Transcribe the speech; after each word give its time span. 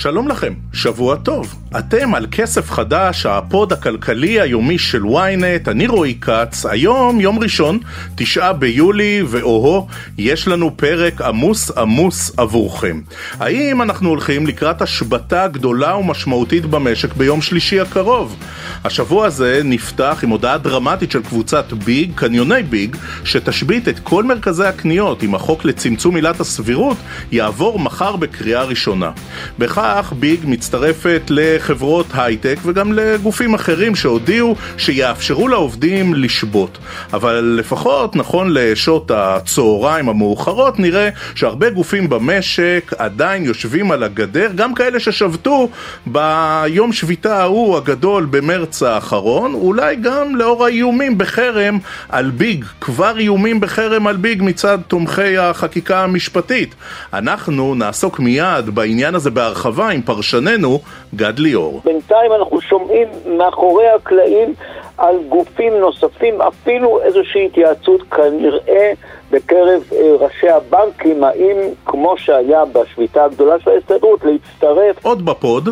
שלום 0.00 0.28
לכם, 0.28 0.52
שבוע 0.72 1.16
טוב. 1.16 1.54
אתם 1.78 2.14
על 2.14 2.26
כסף 2.30 2.70
חדש, 2.70 3.26
הפוד 3.26 3.72
הכלכלי 3.72 4.40
היומי 4.40 4.78
של 4.78 5.02
ynet, 5.02 5.70
אני 5.70 5.86
רועי 5.86 6.14
כץ. 6.20 6.66
היום, 6.66 7.20
יום 7.20 7.38
ראשון, 7.38 7.78
תשעה 8.14 8.52
ביולי, 8.52 9.22
ואוהו, 9.26 9.86
יש 10.18 10.48
לנו 10.48 10.76
פרק 10.76 11.20
עמוס 11.20 11.70
עמוס 11.70 12.32
עבורכם. 12.36 13.00
האם 13.40 13.82
אנחנו 13.82 14.08
הולכים 14.08 14.46
לקראת 14.46 14.82
השבתה 14.82 15.48
גדולה 15.48 15.96
ומשמעותית 15.96 16.66
במשק 16.66 17.14
ביום 17.14 17.42
שלישי 17.42 17.80
הקרוב? 17.80 18.36
השבוע 18.84 19.26
הזה 19.26 19.60
נפתח 19.64 20.20
עם 20.22 20.30
הודעה 20.30 20.58
דרמטית 20.58 21.10
של 21.10 21.22
קבוצת 21.22 21.72
ביג, 21.72 22.10
קניוני 22.14 22.62
ביג, 22.62 22.96
שתשבית 23.24 23.88
את 23.88 23.98
כל 23.98 24.24
מרכזי 24.24 24.64
הקניות 24.64 25.22
אם 25.22 25.34
החוק 25.34 25.64
לצמצום 25.64 26.16
עילת 26.16 26.40
הסבירות 26.40 26.96
יעבור 27.32 27.78
מחר 27.78 28.16
בקריאה 28.16 28.62
ראשונה. 28.62 29.10
בכך 29.58 29.87
ביג 30.12 30.40
מצטרפת 30.44 31.22
לחברות 31.30 32.06
הייטק 32.14 32.56
וגם 32.64 32.92
לגופים 32.92 33.54
אחרים 33.54 33.94
שהודיעו 33.94 34.54
שיאפשרו 34.76 35.48
לעובדים 35.48 36.14
לשבות. 36.14 36.78
אבל 37.12 37.54
לפחות 37.58 38.16
נכון 38.16 38.48
לשעות 38.50 39.10
הצהריים 39.14 40.08
המאוחרות 40.08 40.78
נראה 40.78 41.08
שהרבה 41.34 41.70
גופים 41.70 42.08
במשק 42.08 42.92
עדיין 42.98 43.44
יושבים 43.44 43.90
על 43.90 44.02
הגדר, 44.02 44.50
גם 44.54 44.74
כאלה 44.74 45.00
ששבתו 45.00 45.68
ביום 46.06 46.92
שביתה 46.92 47.42
ההוא 47.42 47.76
הגדול 47.76 48.26
במרץ 48.30 48.82
האחרון, 48.82 49.54
אולי 49.54 49.96
גם 49.96 50.36
לאור 50.36 50.64
האיומים 50.64 51.18
בחרם 51.18 51.78
על 52.08 52.30
ביג, 52.30 52.64
כבר 52.80 53.18
איומים 53.18 53.60
בחרם 53.60 54.06
על 54.06 54.16
ביג 54.16 54.42
מצד 54.42 54.78
תומכי 54.88 55.38
החקיקה 55.38 56.04
המשפטית. 56.04 56.74
אנחנו 57.12 57.74
נעסוק 57.74 58.20
מיד 58.20 58.70
בעניין 58.74 59.14
הזה 59.14 59.30
בהרחבה 59.30 59.77
עם 59.82 60.02
פרשננו 60.02 60.80
גד 61.14 61.38
ליאור. 61.38 61.80
בינתיים 61.84 62.32
אנחנו 62.32 62.60
שומעים 62.60 63.08
מאחורי 63.26 63.88
הקלעים 63.88 64.54
על 64.98 65.16
גופים 65.28 65.72
נוספים, 65.74 66.42
אפילו 66.42 67.02
איזושהי 67.02 67.46
התייעצות 67.46 68.02
כנראה 68.02 68.92
בקרב 69.30 69.82
אה, 69.92 69.98
ראשי 70.20 70.48
הבנקים, 70.48 71.24
האם 71.24 71.56
כמו 71.86 72.14
שהיה 72.18 72.64
בשביתה 72.64 73.24
הגדולה 73.24 73.60
של 73.64 73.70
ההסתדרות, 73.70 74.24
להצטרף. 74.24 74.96
עוד 75.04 75.24
בפוד, 75.24 75.68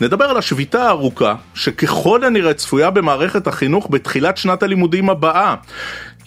נדבר 0.00 0.24
על 0.24 0.36
השביתה 0.36 0.82
הארוכה, 0.82 1.34
שככל 1.54 2.24
הנראה 2.24 2.54
צפויה 2.54 2.90
במערכת 2.90 3.46
החינוך 3.46 3.86
בתחילת 3.90 4.36
שנת 4.36 4.62
הלימודים 4.62 5.10
הבאה. 5.10 5.54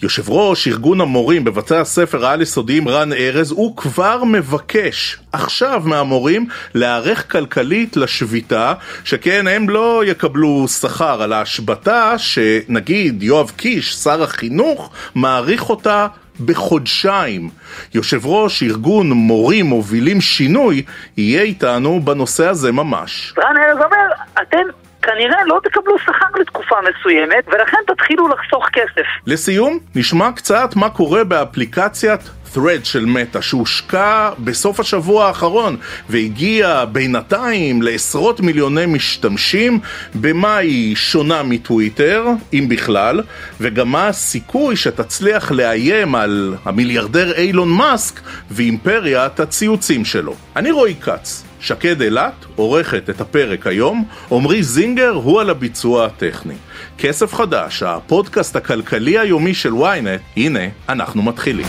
יושב 0.02 0.30
ראש 0.30 0.68
ארגון 0.68 1.00
המורים 1.00 1.44
בבתי 1.44 1.76
הספר 1.76 2.26
העל-יסודיים 2.26 2.88
רן 2.88 3.12
ארז, 3.12 3.50
הוא 3.50 3.76
כבר 3.76 4.24
מבקש 4.24 5.18
עכשיו 5.32 5.82
מהמורים 5.84 6.46
להיערך 6.74 7.32
כלכלית 7.32 7.96
לשביתה, 7.96 8.74
שכן 9.04 9.46
הם 9.46 9.68
לא 9.68 10.02
יקבלו 10.06 10.68
שכר 10.68 11.22
על 11.22 11.32
ההשבתה 11.32 12.18
שנגיד 12.18 13.22
יואב 13.22 13.52
קיש, 13.56 13.94
שר 13.94 14.22
החינוך, 14.22 14.90
מעריך 15.14 15.70
אותה 15.70 16.06
בחודשיים. 16.44 17.50
יושב 17.94 18.26
ראש 18.26 18.62
ארגון 18.62 19.12
מורים 19.12 19.66
מובילים 19.66 20.20
שינוי 20.20 20.82
יהיה 21.16 21.42
איתנו 21.42 22.00
בנושא 22.00 22.46
הזה 22.46 22.72
ממש. 22.72 23.34
רן 23.38 23.56
ארז 23.56 23.78
אומר, 23.84 24.42
אתם 24.42 24.83
כנראה 25.04 25.44
לא 25.46 25.60
תקבלו 25.64 25.98
שכר 25.98 26.40
לתקופה 26.40 26.76
מסוימת, 26.80 27.44
ולכן 27.46 27.76
תתחילו 27.86 28.28
לחסוך 28.28 28.68
כסף. 28.72 29.06
לסיום, 29.26 29.78
נשמע 29.94 30.32
קצת 30.32 30.76
מה 30.76 30.90
קורה 30.90 31.24
באפליקציית 31.24 32.20
Thread 32.54 32.84
של 32.84 33.04
מטא 33.04 33.40
שהושקע 33.40 34.30
בסוף 34.38 34.80
השבוע 34.80 35.26
האחרון 35.26 35.76
והגיע 36.08 36.84
בינתיים 36.84 37.82
לעשרות 37.82 38.40
מיליוני 38.40 38.86
משתמשים 38.86 39.80
במה 40.14 40.56
היא 40.56 40.96
שונה 40.96 41.42
מטוויטר, 41.42 42.26
אם 42.52 42.66
בכלל, 42.68 43.22
וגם 43.60 43.88
מה 43.88 44.08
הסיכוי 44.08 44.76
שתצליח 44.76 45.52
לאיים 45.52 46.14
על 46.14 46.54
המיליארדר 46.64 47.32
אילון 47.32 47.70
מאסק 47.70 48.20
ואימפריית 48.50 49.40
הציוצים 49.40 50.04
שלו. 50.04 50.34
אני 50.56 50.70
רועי 50.70 50.94
כץ. 50.94 51.53
שקד 51.64 52.02
אילת 52.02 52.44
עורכת 52.56 53.10
את 53.10 53.20
הפרק 53.20 53.66
היום, 53.66 54.04
עמרי 54.30 54.62
זינגר 54.62 55.10
הוא 55.10 55.40
על 55.40 55.50
הביצוע 55.50 56.06
הטכני. 56.06 56.54
כסף 56.98 57.34
חדש, 57.34 57.82
הפודקאסט 57.82 58.56
הכלכלי 58.56 59.18
היומי 59.18 59.54
של 59.54 59.72
ynet, 59.72 60.36
הנה, 60.36 60.60
אנחנו 60.88 61.22
מתחילים. 61.22 61.66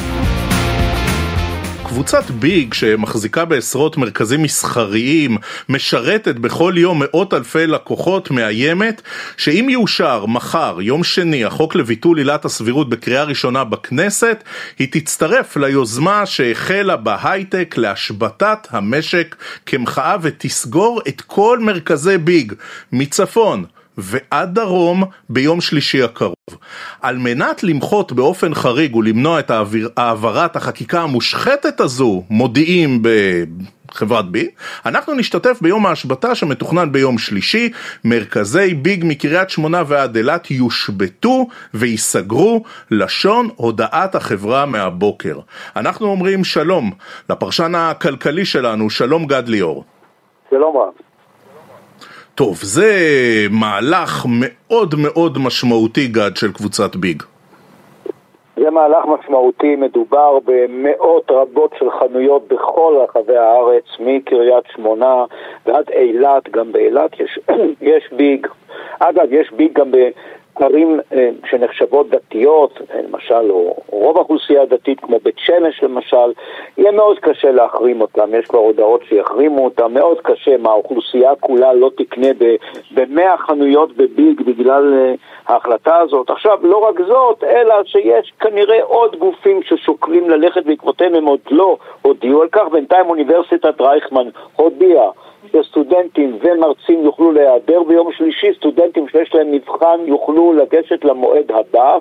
קבוצת 1.95 2.31
ביג 2.31 2.73
שמחזיקה 2.73 3.45
בעשרות 3.45 3.97
מרכזים 3.97 4.43
מסחריים 4.43 5.37
משרתת 5.69 6.35
בכל 6.35 6.73
יום 6.77 6.99
מאות 6.99 7.33
אלפי 7.33 7.67
לקוחות 7.67 8.31
מאיימת 8.31 9.01
שאם 9.37 9.67
יאושר 9.69 10.25
מחר 10.25 10.77
יום 10.81 11.03
שני 11.03 11.45
החוק 11.45 11.75
לביטול 11.75 12.17
עילת 12.17 12.45
הסבירות 12.45 12.89
בקריאה 12.89 13.23
ראשונה 13.23 13.63
בכנסת 13.63 14.43
היא 14.79 14.87
תצטרף 14.91 15.57
ליוזמה 15.57 16.25
שהחלה 16.25 16.95
בהייטק 16.95 17.75
להשבתת 17.77 18.67
המשק 18.69 19.35
כמחאה 19.65 20.15
ותסגור 20.21 21.01
את 21.07 21.21
כל 21.21 21.59
מרכזי 21.59 22.17
ביג 22.17 22.53
מצפון 22.91 23.65
ועד 23.97 24.55
דרום 24.55 25.03
ביום 25.29 25.61
שלישי 25.61 26.03
הקרוב. 26.03 26.35
על 27.01 27.17
מנת 27.17 27.63
למחות 27.63 28.11
באופן 28.11 28.53
חריג 28.53 28.95
ולמנוע 28.95 29.39
את 29.39 29.51
העברת 29.97 30.55
החקיקה 30.55 31.01
המושחתת 31.01 31.79
הזו, 31.79 32.23
מודיעים 32.29 33.01
בחברת 33.91 34.31
בי, 34.31 34.49
אנחנו 34.85 35.13
נשתתף 35.13 35.57
ביום 35.61 35.85
ההשבתה 35.85 36.35
שמתוכנן 36.35 36.91
ביום 36.91 37.17
שלישי, 37.17 37.71
מרכזי 38.05 38.73
ביג 38.73 39.03
מקריית 39.07 39.49
שמונה 39.49 39.83
ועד 39.87 40.17
אילת 40.17 40.51
יושבתו 40.51 41.47
וייסגרו, 41.73 42.63
לשון 42.91 43.49
הודעת 43.55 44.15
החברה 44.15 44.65
מהבוקר. 44.65 45.39
אנחנו 45.75 46.07
אומרים 46.07 46.43
שלום 46.43 46.91
לפרשן 47.29 47.75
הכלכלי 47.75 48.45
שלנו, 48.45 48.89
שלום 48.89 49.25
גד 49.25 49.47
ליאור. 49.47 49.83
שלום 50.49 50.77
רב. 50.77 51.04
טוב, 52.35 52.55
זה 52.55 52.91
מהלך 53.51 54.25
מאוד 54.39 54.95
מאוד 54.97 55.37
משמעותי, 55.45 56.07
גד, 56.07 56.35
של 56.35 56.51
קבוצת 56.51 56.95
ביג. 56.95 57.23
זה 58.55 58.69
מהלך 58.69 59.05
משמעותי, 59.05 59.75
מדובר 59.75 60.39
במאות 60.45 61.31
רבות 61.31 61.71
של 61.79 61.85
חנויות 61.99 62.47
בכל 62.47 62.93
רחבי 63.03 63.37
הארץ, 63.37 63.83
מקריית 63.99 64.63
שמונה 64.75 65.25
ועד 65.65 65.89
אילת, 65.89 66.49
גם 66.49 66.71
באילת 66.71 67.11
יש, 67.19 67.39
יש 67.91 68.03
ביג. 68.11 68.47
אגב, 68.99 69.25
יש 69.31 69.51
ביג 69.51 69.79
גם 69.79 69.91
ערים 70.61 70.99
אה, 71.13 71.29
שנחשבות 71.49 72.09
דתיות, 72.09 72.81
אה, 72.93 73.01
למשל, 73.01 73.51
או 73.51 73.75
רוב 73.87 74.17
האוכלוסייה 74.17 74.61
הדתית, 74.61 74.99
כמו 74.99 75.19
בית 75.23 75.35
שמש 75.37 75.83
למשל, 75.83 76.33
יהיה 76.77 76.91
מאוד 76.91 77.19
קשה 77.19 77.51
להחרים 77.51 78.01
אותם, 78.01 78.29
יש 78.35 78.45
כבר 78.45 78.59
הודעות 78.59 79.01
שיחרימו 79.09 79.65
אותם, 79.65 79.93
מאוד 79.93 80.21
קשה, 80.21 80.57
מה 80.57 80.69
האוכלוסייה 80.69 81.35
כולה 81.39 81.73
לא 81.73 81.91
תקנה 81.97 82.27
במאה 82.91 83.37
חנויות 83.37 83.97
בביג 83.97 84.41
בגלל 84.41 84.93
אה, 84.93 85.13
ההחלטה 85.47 85.97
הזאת. 85.97 86.29
עכשיו, 86.29 86.57
לא 86.63 86.77
רק 86.77 87.01
זאת, 87.07 87.43
אלא 87.43 87.75
שיש 87.85 88.33
כנראה 88.39 88.83
עוד 88.83 89.15
גופים 89.15 89.63
ששוקלים 89.63 90.29
ללכת 90.29 90.65
בעקבותיהם, 90.65 91.15
הם 91.15 91.25
עוד 91.25 91.39
לא 91.51 91.77
הודיעו 92.01 92.41
על 92.41 92.47
כך, 92.51 92.63
בינתיים 92.71 93.05
אוניברסיטת 93.09 93.81
רייכמן 93.81 94.29
הודיעה 94.55 95.09
שסטודנטים 95.51 96.37
ומרצים 96.41 97.03
יוכלו 97.03 97.31
להיעדר 97.31 97.83
ביום 97.83 98.11
שלישי, 98.11 98.53
סטודנטים 98.57 99.07
שיש 99.07 99.35
להם 99.35 99.51
מבחן 99.51 99.99
יוכלו 100.05 100.53
לגשת 100.53 101.05
למועד 101.05 101.51
הבא, 101.51 101.97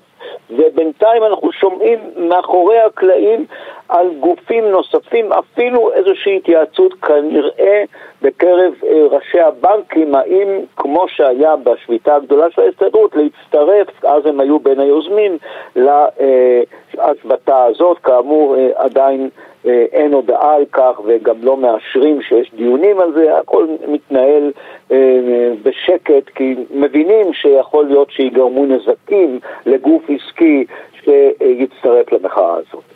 ובינתיים 0.51 1.23
אנחנו 1.25 1.53
שומעים 1.53 1.99
מאחורי 2.17 2.79
הקלעים 2.79 3.47
על 3.89 4.09
גופים 4.21 4.65
נוספים, 4.65 5.33
אפילו 5.33 5.93
איזושהי 5.93 6.37
התייעצות 6.37 6.95
כנראה 6.95 7.85
בקרב 8.23 8.73
אה, 8.87 9.07
ראשי 9.11 9.41
הבנקים, 9.41 10.15
האם 10.15 10.49
כמו 10.77 11.09
שהיה 11.09 11.57
בשביתה 11.57 12.17
הגדולה 12.17 12.51
של 12.51 12.63
ההסתדרות, 12.63 13.17
להצטרף, 13.17 14.05
אז 14.05 14.27
הם 14.27 14.41
היו 14.41 14.59
בין 14.59 14.81
היוזמים, 14.81 15.39
להשבתה 15.77 17.65
הזאת, 17.65 17.99
כאמור 17.99 18.57
אה, 18.57 18.71
עדיין 18.75 19.29
אה, 19.67 19.85
אין 19.93 20.13
הודעה 20.13 20.55
על 20.55 20.65
כך 20.73 21.01
וגם 21.05 21.37
לא 21.43 21.57
מאשרים 21.57 22.23
שיש 22.23 22.51
דיונים 22.55 23.01
על 23.01 23.13
זה, 23.13 23.39
הכל 23.39 23.67
מתנהל 23.89 24.53
בשקט 25.63 26.29
כי 26.35 26.55
מבינים 26.71 27.33
שיכול 27.33 27.87
להיות 27.87 28.11
שיגרמו 28.11 28.67
נזקים 28.67 29.41
לגוף 29.67 30.11
עסקי 30.15 30.65
שיצטרף 31.05 32.13
למחאה 32.13 32.55
הזאת. 32.55 32.94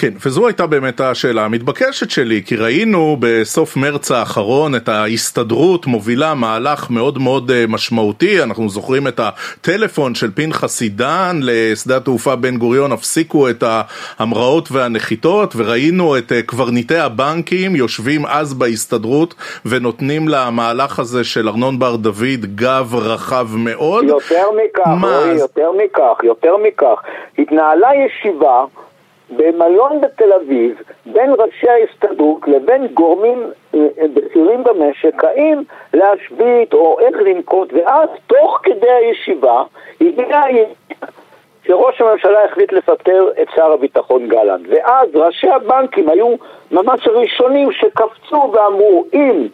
כן, 0.00 0.12
וזו 0.26 0.46
הייתה 0.46 0.66
באמת 0.66 1.00
השאלה 1.00 1.44
המתבקשת 1.44 2.10
שלי, 2.10 2.42
כי 2.46 2.56
ראינו 2.56 3.16
בסוף 3.20 3.76
מרץ 3.76 4.10
האחרון 4.10 4.74
את 4.74 4.88
ההסתדרות 4.88 5.86
מובילה 5.86 6.34
מהלך 6.34 6.90
מאוד 6.90 7.18
מאוד 7.18 7.50
אה, 7.50 7.64
משמעותי, 7.68 8.42
אנחנו 8.42 8.68
זוכרים 8.68 9.08
את 9.08 9.20
הטלפון 9.20 10.14
של 10.14 10.30
פנחס 10.34 10.80
עידן 10.80 11.40
לשדה 11.42 11.96
התעופה 11.96 12.36
בן 12.36 12.56
גוריון, 12.56 12.92
הפסיקו 12.92 13.50
את 13.50 13.64
ההמראות 13.66 14.68
והנחיתות, 14.72 15.54
וראינו 15.56 16.18
את 16.18 16.32
אה, 16.32 16.42
קברניטי 16.42 16.98
הבנקים 16.98 17.76
יושבים 17.76 18.26
אז 18.26 18.54
בהסתדרות 18.54 19.34
ונותנים 19.66 20.28
למהלך 20.28 20.98
הזה 20.98 21.24
של 21.24 21.48
ארנון 21.48 21.78
בר 21.78 21.96
דוד 21.96 22.44
גב 22.54 22.94
רחב 22.94 23.46
מאוד. 23.56 24.04
יותר 24.04 24.46
מכך, 24.50 24.90
רועי, 25.02 25.38
יותר 25.38 25.72
מכך, 25.72 26.24
יותר 26.24 26.56
מכך, 26.56 27.02
התנהלה 27.38 27.88
ישיבה 28.06 28.64
במלון 29.30 30.00
בתל 30.00 30.32
אביב 30.32 30.82
בין 31.06 31.30
ראשי 31.38 31.68
ההסתדרות 31.68 32.48
לבין 32.48 32.86
גורמים 32.86 33.42
אה, 33.74 33.80
בכירים 34.14 34.64
במשק, 34.64 35.24
האם 35.24 35.62
להשבית 35.94 36.74
או 36.74 37.00
איך 37.00 37.16
לנקוט, 37.16 37.72
ואז 37.72 38.08
תוך 38.26 38.60
כדי 38.62 38.90
הישיבה 38.90 39.62
הגיעה 40.00 40.42
שראש 41.66 42.00
הממשלה 42.00 42.44
החליט 42.44 42.72
לפטר 42.72 43.28
את 43.42 43.48
שר 43.54 43.72
הביטחון 43.72 44.28
גלנט, 44.28 44.66
ואז 44.68 45.08
ראשי 45.14 45.48
הבנקים 45.48 46.08
היו 46.08 46.34
ממש 46.70 47.06
הראשונים 47.06 47.72
שקפצו 47.72 48.52
ואמרו 48.52 49.04
אם 49.12 49.48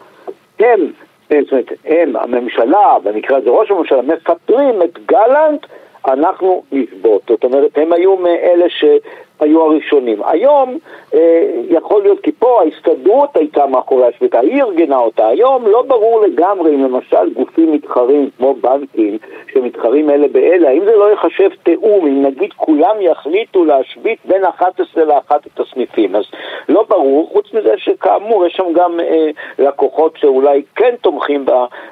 הם, 0.58 0.92
אה, 1.32 1.38
זאת 1.42 1.52
אומרת, 1.52 1.72
הם, 1.84 2.16
הממשלה, 2.16 2.96
במקרה 3.02 3.36
הזה 3.36 3.50
ראש 3.50 3.70
הממשלה, 3.70 4.02
מפטרים 4.02 4.82
את 4.82 4.98
גלנט, 5.06 5.66
אנחנו 6.08 6.62
נסבוט. 6.72 7.28
זאת 7.28 7.44
אומרת, 7.44 7.78
הם 7.78 7.92
היו 7.92 8.16
מאלה 8.16 8.68
ש... 8.68 8.84
היו 9.40 9.62
הראשונים. 9.62 10.22
היום 10.24 10.78
אה, 11.14 11.50
יכול 11.68 12.02
להיות, 12.02 12.20
כי 12.20 12.32
פה 12.32 12.62
ההסתדרות 12.62 13.36
הייתה 13.36 13.66
מאחורי 13.66 14.06
השביתה, 14.06 14.40
היא 14.40 14.62
ארגנה 14.62 14.96
אותה. 14.96 15.26
היום 15.26 15.66
לא 15.66 15.82
ברור 15.82 16.20
לגמרי 16.20 16.74
אם 16.74 16.84
למשל 16.84 17.32
גופים 17.34 17.72
מתחרים 17.72 18.30
כמו 18.36 18.54
בנקים, 18.54 19.18
שמתחרים 19.52 20.10
אלה 20.10 20.28
באלה, 20.28 20.68
האם 20.68 20.84
זה 20.84 20.96
לא 20.96 21.10
ייחשב 21.10 21.48
תיאום, 21.62 22.06
אם 22.06 22.22
נגיד 22.22 22.52
כולם 22.52 22.96
יחליטו 23.00 23.64
להשבית 23.64 24.18
בין 24.24 24.44
11 24.44 25.04
ל-11 25.04 25.62
הסניפים. 25.62 26.16
אז 26.16 26.24
לא 26.68 26.84
ברור, 26.88 27.28
חוץ 27.32 27.54
מזה 27.54 27.74
שכאמור 27.76 28.46
יש 28.46 28.52
שם 28.52 28.72
גם 28.72 29.00
אה, 29.00 29.30
לקוחות 29.58 30.16
שאולי 30.16 30.62
כן 30.76 30.94
תומכים 31.00 31.46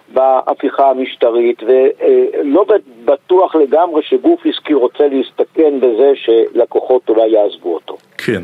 בהפיכה 0.09 0.91
המשטרית, 0.91 1.63
ולא 1.67 2.65
בטוח 3.05 3.55
לגמרי 3.55 4.03
שגוף 4.03 4.47
עסקי 4.47 4.75
רוצה 4.75 5.05
להסתכן 5.07 5.81
בזה 5.81 6.13
שלקוחות 6.15 7.09
אולי 7.09 7.33
יעזבו 7.43 7.75
אותו. 7.75 7.99
כן. 8.19 8.43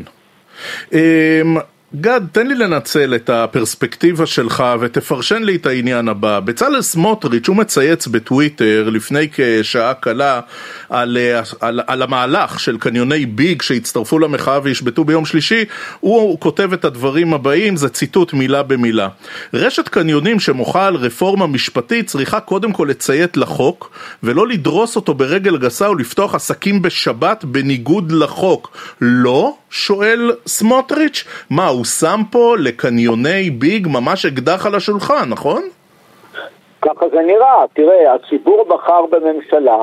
גד, 1.95 2.21
תן 2.31 2.47
לי 2.47 2.55
לנצל 2.55 3.15
את 3.15 3.29
הפרספקטיבה 3.29 4.25
שלך 4.25 4.63
ותפרשן 4.79 5.43
לי 5.43 5.55
את 5.55 5.65
העניין 5.65 6.07
הבא. 6.07 6.39
בצלאל 6.39 6.81
סמוטריץ', 6.81 7.47
הוא 7.47 7.55
מצייץ 7.55 8.07
בטוויטר 8.07 8.89
לפני 8.89 9.27
כשעה 9.33 9.93
קלה 9.93 10.41
על, 10.89 11.17
על, 11.59 11.81
על 11.87 12.01
המהלך 12.01 12.59
של 12.59 12.77
קניוני 12.77 13.25
ביג 13.25 13.61
שהצטרפו 13.61 14.19
למחאה 14.19 14.59
וישבתו 14.63 15.03
ביום 15.03 15.25
שלישי, 15.25 15.65
הוא 15.99 16.39
כותב 16.39 16.73
את 16.73 16.85
הדברים 16.85 17.33
הבאים, 17.33 17.77
זה 17.77 17.89
ציטוט 17.89 18.33
מילה 18.33 18.63
במילה. 18.63 19.07
רשת 19.53 19.87
קניונים 19.87 20.39
שמוחה 20.39 20.87
על 20.87 20.95
רפורמה 20.95 21.47
משפטית 21.47 22.07
צריכה 22.07 22.39
קודם 22.39 22.71
כל 22.71 22.87
לציית 22.89 23.37
לחוק 23.37 23.91
ולא 24.23 24.47
לדרוס 24.47 24.95
אותו 24.95 25.13
ברגל 25.13 25.57
גסה 25.57 25.89
ולפתוח 25.89 26.35
עסקים 26.35 26.81
בשבת 26.81 27.45
בניגוד 27.45 28.11
לחוק. 28.11 28.77
לא? 29.01 29.55
שואל 29.69 30.31
סמוטריץ'. 30.47 31.23
מה, 31.49 31.67
הוא 31.67 31.85
שם 31.85 32.19
פה 32.31 32.55
לקניוני 32.59 33.49
ביג 33.49 33.87
ממש 33.87 34.25
אקדח 34.25 34.65
על 34.65 34.75
השולחן, 34.75 35.29
נכון? 35.29 35.61
ככה 36.81 37.05
זה 37.09 37.21
נראה. 37.21 37.65
תראה, 37.73 38.13
הציבור 38.13 38.65
בחר 38.67 39.05
בממשלה 39.11 39.77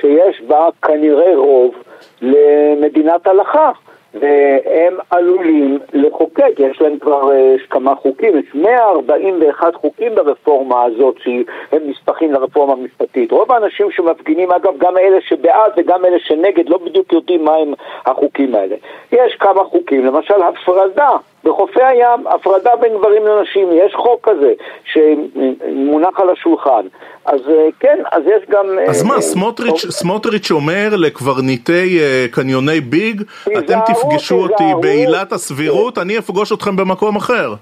שיש 0.00 0.40
בה 0.46 0.68
כנראה 0.82 1.36
רוב 1.36 1.74
למדינת 2.22 3.26
הלכה. 3.26 3.70
והם 4.14 4.96
עלולים 5.10 5.78
לחוקק, 5.92 6.52
יש 6.58 6.80
להם 6.80 6.98
כבר 6.98 7.30
יש 7.34 7.62
כמה 7.70 7.94
חוקים, 7.94 8.38
יש 8.38 8.54
141 8.54 9.74
חוקים 9.74 10.14
ברפורמה 10.14 10.82
הזאת 10.82 11.16
שהם 11.18 11.80
נספחים 11.86 12.32
לרפורמה 12.32 12.72
המשפטית. 12.72 13.32
רוב 13.32 13.52
האנשים 13.52 13.90
שמפגינים, 13.90 14.52
אגב, 14.52 14.78
גם 14.78 14.98
אלה 14.98 15.20
שבעד 15.20 15.72
וגם 15.76 16.04
אלה 16.04 16.18
שנגד, 16.18 16.68
לא 16.68 16.78
בדיוק 16.78 17.12
יודעים 17.12 17.44
מהם 17.44 17.74
החוקים 18.06 18.54
האלה. 18.54 18.76
יש 19.12 19.34
כמה 19.34 19.64
חוקים, 19.64 20.04
למשל 20.06 20.42
הפרדה 20.42 21.10
בחופי 21.48 21.84
הים, 21.84 22.26
הפרדה 22.26 22.76
בין 22.80 22.92
גברים 22.98 23.26
לנשים, 23.26 23.68
יש 23.72 23.94
חוק 23.94 24.28
כזה 24.28 24.52
שמונח 24.84 26.20
על 26.20 26.30
השולחן. 26.30 26.86
אז 27.24 27.40
אה, 27.48 27.68
כן, 27.80 27.98
אז 28.12 28.22
יש 28.26 28.50
גם... 28.50 28.66
אז 28.88 29.02
מה, 29.02 29.14
אה, 29.14 29.20
סמוטריץ', 29.20 29.86
סמוטריץ' 29.90 30.50
אומר 30.50 30.88
לקברניטי 30.96 32.00
אה, 32.00 32.26
קניוני 32.30 32.80
ביג, 32.80 33.22
אתם 33.58 33.78
תפגשו 33.86 34.36
אותי 34.36 34.64
בעילת 34.80 35.32
הסבירות, 35.32 35.98
אני 35.98 36.18
אפגוש 36.18 36.52
אתכם 36.52 36.76
במקום 36.76 37.16
אחר. 37.16 37.54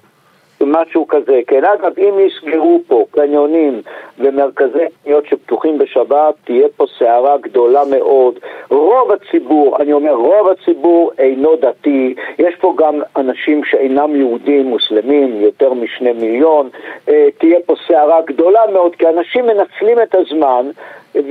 משהו 0.60 1.06
כזה, 1.08 1.40
כן. 1.46 1.64
אגב, 1.64 1.92
אם 1.98 2.14
יסגרו 2.26 2.80
פה 2.86 3.04
קניונים 3.10 3.82
ומרכזי 4.18 4.84
קניות 5.04 5.26
שפתוחים 5.26 5.78
בשבת, 5.78 6.34
תהיה 6.44 6.68
פה 6.76 6.84
סערה 6.98 7.36
גדולה 7.38 7.82
מאוד. 7.90 8.38
רוב 8.70 9.12
הציבור, 9.12 9.76
אני 9.80 9.92
אומר, 9.92 10.12
רוב 10.12 10.48
הציבור 10.48 11.10
אינו 11.18 11.56
דתי. 11.56 12.14
יש 12.38 12.54
פה 12.60 12.74
גם 12.78 13.00
אנשים 13.16 13.64
שאינם 13.64 14.16
יהודים, 14.16 14.66
מוסלמים, 14.66 15.40
יותר 15.40 15.72
משני 15.74 16.12
מיליון. 16.12 16.68
אה, 17.08 17.28
תהיה 17.38 17.58
פה 17.66 17.74
סערה 17.88 18.20
גדולה 18.26 18.60
מאוד, 18.72 18.96
כי 18.96 19.08
אנשים 19.08 19.46
מנצלים 19.46 20.00
את 20.02 20.14
הזמן 20.14 20.70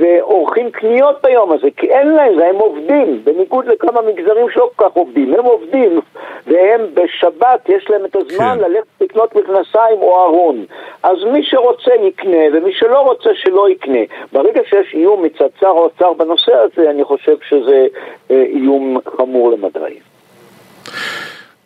ועורכים 0.00 0.70
קניות 0.70 1.16
ביום 1.22 1.52
הזה, 1.52 1.68
כי 1.76 1.86
אין 1.86 2.08
להם, 2.08 2.38
הם 2.40 2.56
עובדים, 2.56 3.20
בניגוד 3.24 3.66
לכמה 3.66 4.02
מגזרים 4.02 4.46
שלא 4.54 4.70
כל 4.76 4.84
כך 4.84 4.96
עובדים, 4.96 5.34
הם 5.34 5.44
עובדים, 5.44 6.00
והם 6.46 6.80
בשבת, 6.94 7.68
יש 7.68 7.90
להם 7.90 8.04
את 8.04 8.16
הזמן 8.16 8.58
כן. 8.60 8.70
ללכת 8.70 9.00
לקנות 9.00 9.36
מכנסיים 9.36 9.98
או 10.02 10.24
ארון. 10.24 10.64
אז 11.02 11.24
מי 11.32 11.42
שרוצה 11.42 11.94
יקנה, 11.94 12.44
ומי 12.52 12.72
שלא 12.72 13.00
רוצה 13.00 13.30
שלא 13.34 13.68
יקנה. 13.68 14.00
ברגע 14.32 14.60
שיש 14.68 14.94
איום 14.94 15.22
מצד 15.22 15.48
שר 15.60 15.66
האוצר 15.66 16.12
בנושא 16.12 16.52
הזה, 16.54 16.90
אני 16.90 17.04
חושב 17.04 17.36
שזה 17.48 17.86
אה, 18.30 18.42
איום 18.42 18.96
חמור 19.16 19.50
למדי. 19.50 19.98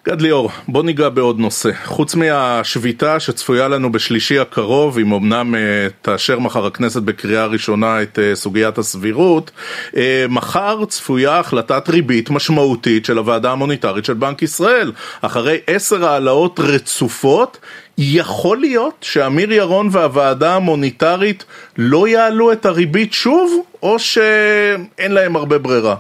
גד 0.08 0.20
ליאור, 0.20 0.50
בוא 0.68 0.82
ניגע 0.82 1.08
בעוד 1.08 1.38
נושא. 1.38 1.70
חוץ 1.84 2.14
מהשביתה 2.14 3.20
שצפויה 3.20 3.68
לנו 3.68 3.92
בשלישי 3.92 4.38
הקרוב, 4.38 4.98
אם 4.98 5.12
אמנם 5.12 5.54
uh, 5.54 5.58
תאשר 6.02 6.38
מחר 6.38 6.66
הכנסת 6.66 7.02
בקריאה 7.02 7.46
ראשונה 7.46 8.02
את 8.02 8.18
uh, 8.18 8.36
סוגיית 8.36 8.78
הסבירות, 8.78 9.50
uh, 9.90 9.96
מחר 10.28 10.84
צפויה 10.84 11.38
החלטת 11.38 11.88
ריבית 11.88 12.30
משמעותית 12.30 13.04
של 13.04 13.18
הוועדה 13.18 13.52
המוניטרית 13.52 14.04
של 14.04 14.14
בנק 14.14 14.42
ישראל. 14.42 14.92
אחרי 15.20 15.58
עשר 15.66 16.04
העלאות 16.04 16.60
רצופות, 16.60 17.58
יכול 17.98 18.58
להיות 18.58 18.94
שאמיר 19.00 19.52
ירון 19.52 19.88
והוועדה 19.92 20.56
המוניטרית 20.56 21.44
לא 21.78 22.08
יעלו 22.08 22.52
את 22.52 22.66
הריבית 22.66 23.12
שוב, 23.12 23.62
או 23.82 23.98
שאין 23.98 25.12
להם 25.12 25.36
הרבה 25.36 25.58
ברירה? 25.58 25.96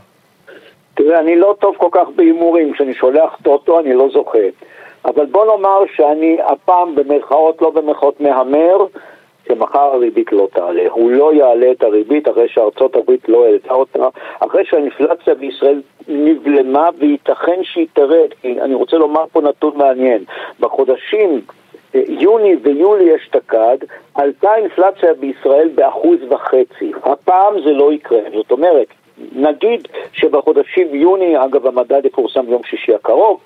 תראה, 1.02 1.20
אני 1.20 1.36
לא 1.36 1.54
טוב 1.58 1.76
כל 1.76 1.88
כך 1.90 2.08
בהימורים, 2.16 2.72
כשאני 2.72 2.94
שולח 2.94 3.36
טוטו 3.42 3.80
אני 3.80 3.94
לא 3.94 4.08
זוכה. 4.12 4.38
אבל 5.04 5.26
בוא 5.26 5.46
נאמר 5.46 5.82
שאני 5.96 6.38
הפעם 6.44 6.94
במרכאות, 6.94 7.62
לא 7.62 7.70
במרכאות 7.70 8.20
מהמר, 8.20 8.86
שמחר 9.48 9.80
הריבית 9.80 10.32
לא 10.32 10.48
תעלה. 10.52 10.82
הוא 10.90 11.10
לא 11.10 11.34
יעלה 11.34 11.72
את 11.72 11.82
הריבית 11.82 12.28
אחרי 12.28 12.48
שארצות 12.48 12.96
הברית 12.96 13.28
לא 13.28 13.44
העלתה 13.44 13.74
אותה, 13.74 14.08
אחרי 14.40 14.64
שהאינפלציה 14.64 15.34
בישראל 15.34 15.82
נבלמה 16.08 16.88
וייתכן 16.98 17.60
שהיא 17.62 17.86
תרד. 17.92 18.28
אני 18.44 18.74
רוצה 18.74 18.96
לומר 18.96 19.24
פה 19.32 19.40
נתון 19.40 19.72
מעניין. 19.76 20.24
בחודשים 20.60 21.40
אה, 21.94 22.00
יוני 22.08 22.56
ויולי 22.62 23.16
אשתקד 23.16 23.78
עלתה 24.14 24.50
האינפלציה 24.50 25.14
בישראל 25.14 25.68
באחוז 25.74 26.18
וחצי. 26.28 26.92
הפעם 27.02 27.54
זה 27.64 27.72
לא 27.72 27.92
יקרה. 27.92 28.20
זאת 28.34 28.50
אומרת, 28.50 28.86
נגיד 29.32 29.88
שבחודשים 30.12 30.94
יוני, 30.94 31.44
אגב 31.44 31.66
המדד 31.66 32.04
יפורסם 32.04 32.46
ביום 32.46 32.62
שישי 32.64 32.94
הקרוב, 32.94 33.40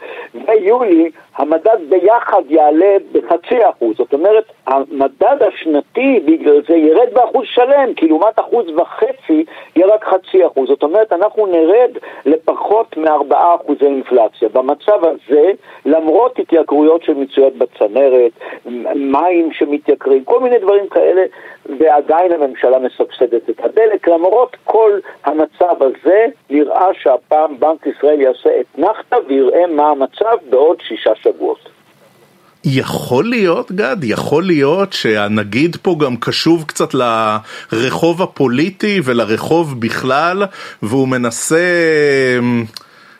ויולי 0.46 1.10
המדד 1.36 1.78
ביחד 1.88 2.42
יעלה 2.48 2.96
בחצי 3.12 3.68
אחוז, 3.70 3.96
זאת 3.96 4.12
אומרת 4.12 4.44
המדד 4.66 5.36
השנתי 5.40 6.20
בגלל 6.24 6.62
זה 6.68 6.76
ירד 6.76 7.08
באחוז 7.14 7.44
שלם, 7.46 7.94
כי 7.96 8.08
לעומת 8.08 8.40
אחוז 8.40 8.66
וחצי 8.76 9.44
יהיה 9.76 9.86
רק 9.86 10.04
מחצי 10.14 10.46
אחוז. 10.46 10.68
זאת 10.68 10.82
אומרת, 10.82 11.12
אנחנו 11.12 11.46
נרד 11.46 11.90
לפחות 12.26 12.96
מארבעה 12.96 13.54
אחוזי 13.54 13.84
אינפלציה. 13.84 14.48
במצב 14.48 15.00
הזה, 15.04 15.50
למרות 15.86 16.38
התייקרויות 16.38 17.02
שמצויות 17.02 17.56
בצנרת, 17.56 18.32
מים 18.94 19.52
שמתייקרים, 19.52 20.24
כל 20.24 20.40
מיני 20.40 20.58
דברים 20.58 20.88
כאלה, 20.88 21.22
ועדיין 21.78 22.32
הממשלה 22.32 22.78
מסבסדת 22.78 23.50
את 23.50 23.64
הדלק, 23.64 24.08
למרות 24.08 24.56
כל 24.64 24.98
המצב 25.24 25.63
הזה, 25.80 26.26
נראה 26.50 26.86
שהפעם 27.02 27.60
בנק 27.60 27.86
ישראל 27.86 28.20
יעשה 28.20 28.50
אתנחתא 28.60 29.16
ויראה 29.28 29.66
מה 29.76 29.90
המצב 29.90 30.36
בעוד 30.50 30.76
שישה 30.88 31.10
שבועות. 31.22 31.68
יכול 32.64 33.24
להיות, 33.24 33.72
גד, 33.72 33.96
יכול 34.02 34.44
להיות 34.44 34.92
שהנגיד 34.92 35.76
פה 35.82 35.96
גם 36.00 36.16
קשוב 36.16 36.64
קצת 36.66 36.94
לרחוב 37.72 38.22
הפוליטי 38.22 39.00
ולרחוב 39.04 39.80
בכלל, 39.80 40.42
והוא 40.82 41.08
מנסה 41.08 41.66
אמ, 42.38 42.64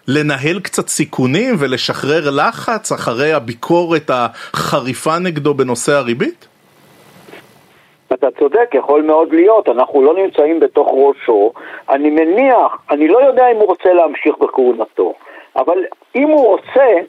לנהל 0.09 0.61
קצת 0.61 0.89
סיכונים 0.89 1.57
ולשחרר 1.59 2.31
לחץ 2.31 2.93
אחרי 2.93 3.33
הביקורת 3.33 4.11
החריפה 4.15 5.19
נגדו 5.19 5.55
בנושא 5.55 5.93
הריבית? 5.93 6.47
אתה 8.15 8.31
צודק, 8.39 8.71
יכול 8.75 9.03
מאוד 9.03 9.35
להיות, 9.35 9.69
אנחנו 9.69 10.03
לא 10.03 10.15
נמצאים 10.15 10.61
בתוך 10.61 10.89
ראשו. 10.93 11.53
אני 11.89 12.11
מניח, 12.11 12.79
אני 12.91 13.09
לא 13.09 13.19
יודע 13.19 13.49
אם 13.49 13.57
הוא 13.57 13.67
רוצה 13.67 13.93
להמשיך 13.93 14.39
בכהונתו, 14.39 15.15
אבל 15.57 15.79
אם 16.15 16.29
הוא 16.29 16.47
רוצה, 16.47 17.01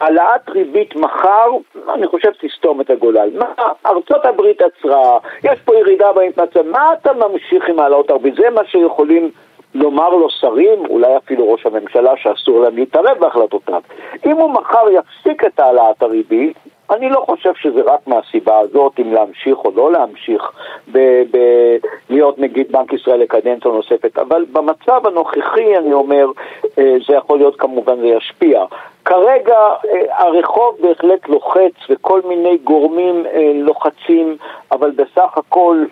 העלאת 0.00 0.48
ריבית 0.48 0.96
מחר, 0.96 1.46
אני 1.94 2.06
חושב 2.06 2.30
תסתום 2.40 2.80
את 2.80 2.90
הגולל. 2.90 3.30
מה, 3.38 3.46
ארצות 3.86 4.24
הברית 4.24 4.62
עצרה, 4.62 5.18
יש 5.44 5.60
פה 5.64 5.74
ירידה 5.76 6.12
באינפלציה, 6.12 6.62
מה 6.62 6.92
אתה 6.92 7.12
ממשיך 7.12 7.68
עם 7.68 7.78
העלאות 7.78 8.10
הריבית? 8.10 8.34
זה 8.34 8.50
מה 8.50 8.64
שיכולים 8.64 9.30
לומר 9.74 10.08
לו 10.08 10.30
שרים, 10.30 10.86
אולי 10.88 11.16
אפילו 11.16 11.52
ראש 11.52 11.66
הממשלה, 11.66 12.12
שאסור 12.16 12.60
להם 12.60 12.76
להתערב 12.76 13.18
בהחלטותיו. 13.18 13.82
אם 14.26 14.36
הוא 14.36 14.50
מחר 14.50 14.84
יפסיק 14.90 15.44
את 15.44 15.60
העלאת 15.60 16.02
הריבית, 16.02 16.56
אני 16.90 17.08
לא 17.08 17.24
חושב 17.26 17.52
שזה 17.54 17.80
רק 17.84 18.00
מהסיבה 18.06 18.58
הזאת, 18.58 18.92
אם 19.00 19.12
להמשיך 19.12 19.58
או 19.64 19.70
לא 19.76 19.92
להמשיך 19.92 20.52
ב- 20.92 21.22
ב- 21.30 21.76
להיות 22.10 22.38
נגיד 22.38 22.72
בנק 22.72 22.92
ישראל 22.92 23.20
לקדנציה 23.20 23.70
נוספת, 23.70 24.18
אבל 24.18 24.44
במצב 24.52 25.06
הנוכחי, 25.06 25.76
אני 25.76 25.92
אומר, 25.92 26.26
אה, 26.78 26.96
זה 27.08 27.14
יכול 27.14 27.38
להיות 27.38 27.60
כמובן, 27.60 28.00
זה 28.00 28.06
ישפיע. 28.06 28.64
כרגע 29.04 29.58
אה, 29.58 30.00
הרחוב 30.18 30.76
בהחלט 30.80 31.28
לוחץ 31.28 31.72
וכל 31.90 32.20
מיני 32.28 32.58
גורמים 32.64 33.26
אה, 33.26 33.52
לוחצים, 33.54 34.36
אבל 34.72 34.90
בסך 34.90 35.38
הכל 35.38 35.84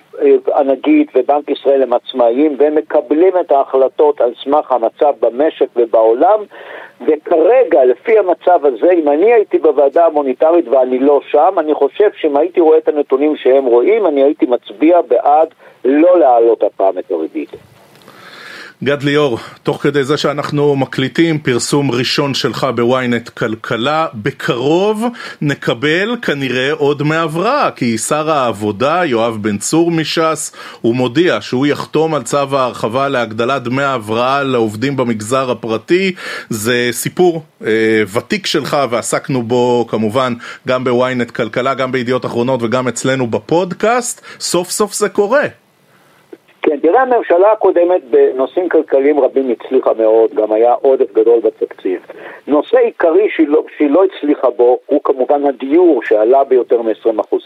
הנגיד 0.55 1.07
ובנק 1.15 1.51
ישראל 1.51 1.83
הם 1.83 1.93
עצמאיים 1.93 2.57
והם 2.59 2.75
מקבלים 2.75 3.33
את 3.41 3.53
ההחלטות 3.53 4.21
על 4.21 4.33
סמך 4.45 4.73
המצב 4.73 5.13
במשק 5.21 5.67
ובעולם 5.77 6.41
וכרגע, 7.01 7.85
לפי 7.85 8.19
המצב 8.19 8.67
הזה, 8.67 8.91
אם 8.93 9.09
אני 9.09 9.33
הייתי 9.33 9.59
בוועדה 9.59 10.07
המוניטרית 10.07 10.69
ואני 10.81 10.99
לא 10.99 11.21
שם, 11.31 11.55
אני 11.59 11.75
חושב 11.75 12.11
שאם 12.17 12.37
הייתי 12.37 12.61
רואה 12.61 12.79
את 12.79 12.89
הנתונים 12.89 13.37
שהם 13.37 13.65
רואים, 13.65 14.07
אני 14.07 14.23
הייתי 14.23 14.47
מצביע 14.47 15.01
בעד 15.01 15.49
לא 15.85 16.19
להעלות 16.19 16.63
הפעם 16.63 16.99
את 16.99 17.11
הריבית. 17.11 17.51
גד 18.85 19.03
ליאור, 19.03 19.39
תוך 19.63 19.83
כדי 19.83 20.05
זה 20.05 20.17
שאנחנו 20.17 20.77
מקליטים 20.77 21.39
פרסום 21.39 21.91
ראשון 21.91 22.35
שלך 22.35 22.67
בוויינט 22.77 23.29
כלכלה, 23.29 24.07
בקרוב 24.15 25.05
נקבל 25.41 26.17
כנראה 26.23 26.73
עוד 26.73 27.03
מהבראה, 27.03 27.71
כי 27.77 27.99
שר 27.99 28.31
העבודה 28.31 29.03
יואב 29.05 29.39
בן 29.41 29.59
צור 29.59 29.91
מש"ס, 29.91 30.53
הוא 30.81 30.97
מודיע 30.97 31.41
שהוא 31.41 31.67
יחתום 31.67 32.15
על 32.15 32.23
צו 32.23 32.57
ההרחבה 32.57 33.09
להגדלת 33.09 33.63
דמי 33.63 33.83
ההבראה 33.83 34.43
לעובדים 34.43 34.97
במגזר 34.97 35.51
הפרטי, 35.51 36.15
זה 36.51 36.89
סיפור 36.93 37.45
אה, 37.67 38.03
ותיק 38.13 38.47
שלך 38.47 38.77
ועסקנו 38.91 39.43
בו 39.43 39.87
כמובן 39.89 40.35
גם 40.69 40.85
בוויינט 40.85 41.31
כלכלה, 41.31 41.75
גם 41.75 41.93
בידיעות 41.93 42.27
אחרונות 42.27 42.63
וגם 42.63 42.89
אצלנו 42.89 43.27
בפודקאסט, 43.27 44.21
סוף 44.41 44.71
סוף 44.71 44.95
זה 44.95 45.09
קורה. 45.09 45.60
כן, 46.63 46.77
תראה, 46.81 47.03
הממשלה 47.03 47.53
הקודמת 47.53 48.01
בנושאים 48.11 48.69
כלכליים 48.69 49.21
רבים 49.21 49.51
הצליחה 49.51 49.91
מאוד, 49.99 50.35
גם 50.35 50.53
היה 50.53 50.73
עודף 50.73 51.13
גדול 51.13 51.41
בתקציב. 51.41 52.07
נושא 52.47 52.79
עיקרי 52.79 53.29
שהיא 53.31 53.49
לא, 53.49 53.63
שהיא 53.77 53.91
לא 53.91 54.05
הצליחה 54.05 54.51
בו 54.51 54.79
הוא 54.87 55.01
כמובן 55.05 55.47
הדיור 55.47 56.03
שעלה 56.03 56.45
ביותר 56.45 56.83
מ-20%. 56.83 57.37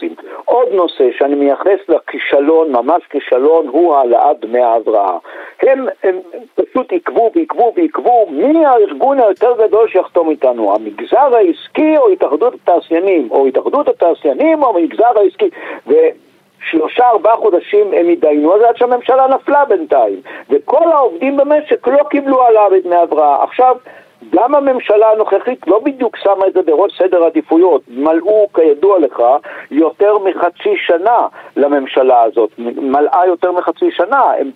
עוד 0.45 0.67
נושא 0.71 1.03
שאני 1.17 1.35
מייחס 1.35 1.79
לכישלון, 1.89 2.71
ממש 2.71 3.03
כישלון, 3.09 3.67
הוא 3.67 3.95
העלאת 3.95 4.39
דמי 4.39 4.59
ההבראה. 4.59 5.17
הם, 5.61 5.87
הם 6.03 6.19
פשוט 6.55 6.91
עיכבו 6.91 7.31
ועיכבו 7.35 7.73
ועיכבו 7.75 8.27
מי 8.29 8.65
הארגון 8.65 9.19
היותר 9.19 9.67
גדול 9.67 9.89
שיחתום 9.89 10.29
איתנו, 10.29 10.75
המגזר 10.75 11.35
העסקי 11.35 11.97
או 11.97 12.09
התאחדות 12.09 12.53
התעשיינים, 12.53 13.27
או 13.31 13.47
התאחדות 13.47 13.87
התעשיינים 13.89 14.63
או 14.63 14.77
המגזר 14.77 15.19
העסקי. 15.19 15.49
ו... 15.87 15.93
שלושה 16.71 17.09
ארבעה 17.09 17.35
חודשים 17.35 17.93
הם 17.93 18.09
התדיינו 18.09 18.53
על 18.53 18.59
זה 18.59 18.69
עד 18.69 18.77
שהממשלה 18.77 19.27
נפלה 19.27 19.65
בינתיים 19.65 20.21
וכל 20.49 20.91
העובדים 20.91 21.37
במשק 21.37 21.87
לא 21.87 22.03
קיבלו 22.09 22.43
העלאה 22.43 22.69
בדמי 22.69 22.95
הבראה. 22.95 23.43
עכשיו 23.43 23.75
גם 24.29 24.55
הממשלה 24.55 25.11
הנוכחית 25.11 25.67
לא 25.67 25.79
בדיוק 25.79 26.17
שמה 26.17 26.47
את 26.47 26.53
זה 26.53 26.61
בראש 26.61 26.97
סדר 26.97 27.23
עדיפויות, 27.23 27.81
מלאו 27.87 28.47
כידוע 28.53 28.99
לך 28.99 29.23
יותר 29.71 30.17
מחצי 30.17 30.73
שנה 30.77 31.27
לממשלה 31.55 32.21
הזאת, 32.21 32.49
מלאה 32.57 33.27
יותר 33.27 33.51
מחצי 33.51 33.91
שנה, 33.91 34.21
הם 34.21 34.51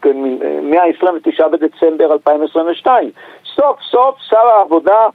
מה-29 0.62 1.48
בדצמבר 1.48 2.14
2022. 2.14 3.12
סוף 3.56 3.82
סוף 3.82 4.16
שר 4.30 4.48
העבודה 4.58 5.08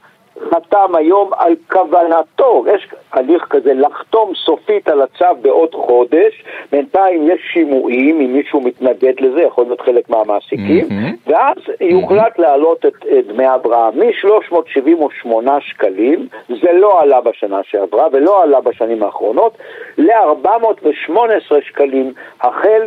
חתם 0.49 0.95
היום 0.95 1.31
על 1.37 1.55
כוונתו, 1.71 2.65
יש 2.75 2.87
הליך 3.13 3.45
כזה 3.49 3.73
לחתום 3.73 4.31
סופית 4.45 4.87
על 4.87 5.01
הצו 5.01 5.35
בעוד 5.41 5.75
חודש, 5.75 6.43
בינתיים 6.71 7.29
יש 7.29 7.41
שימועים, 7.53 8.21
אם 8.21 8.33
מישהו 8.33 8.61
מתנגד 8.61 9.13
לזה, 9.19 9.41
יכול 9.41 9.63
להיות 9.63 9.81
חלק 9.81 10.09
מהמעסיקים, 10.09 10.85
mm-hmm. 10.89 11.31
ואז 11.31 11.57
mm-hmm. 11.57 11.83
יוחלט 11.83 12.39
להעלות 12.39 12.85
את, 12.85 13.05
את 13.19 13.27
דמי 13.27 13.45
ההבראה 13.45 13.89
מ-378 13.91 15.47
שקלים, 15.59 16.27
זה 16.49 16.71
לא 16.71 17.01
עלה 17.01 17.21
בשנה 17.21 17.59
שעברה 17.63 18.07
ולא 18.11 18.43
עלה 18.43 18.61
בשנים 18.61 19.03
האחרונות, 19.03 19.57
ל-418 19.97 21.61
שקלים 21.61 22.13
החל 22.41 22.81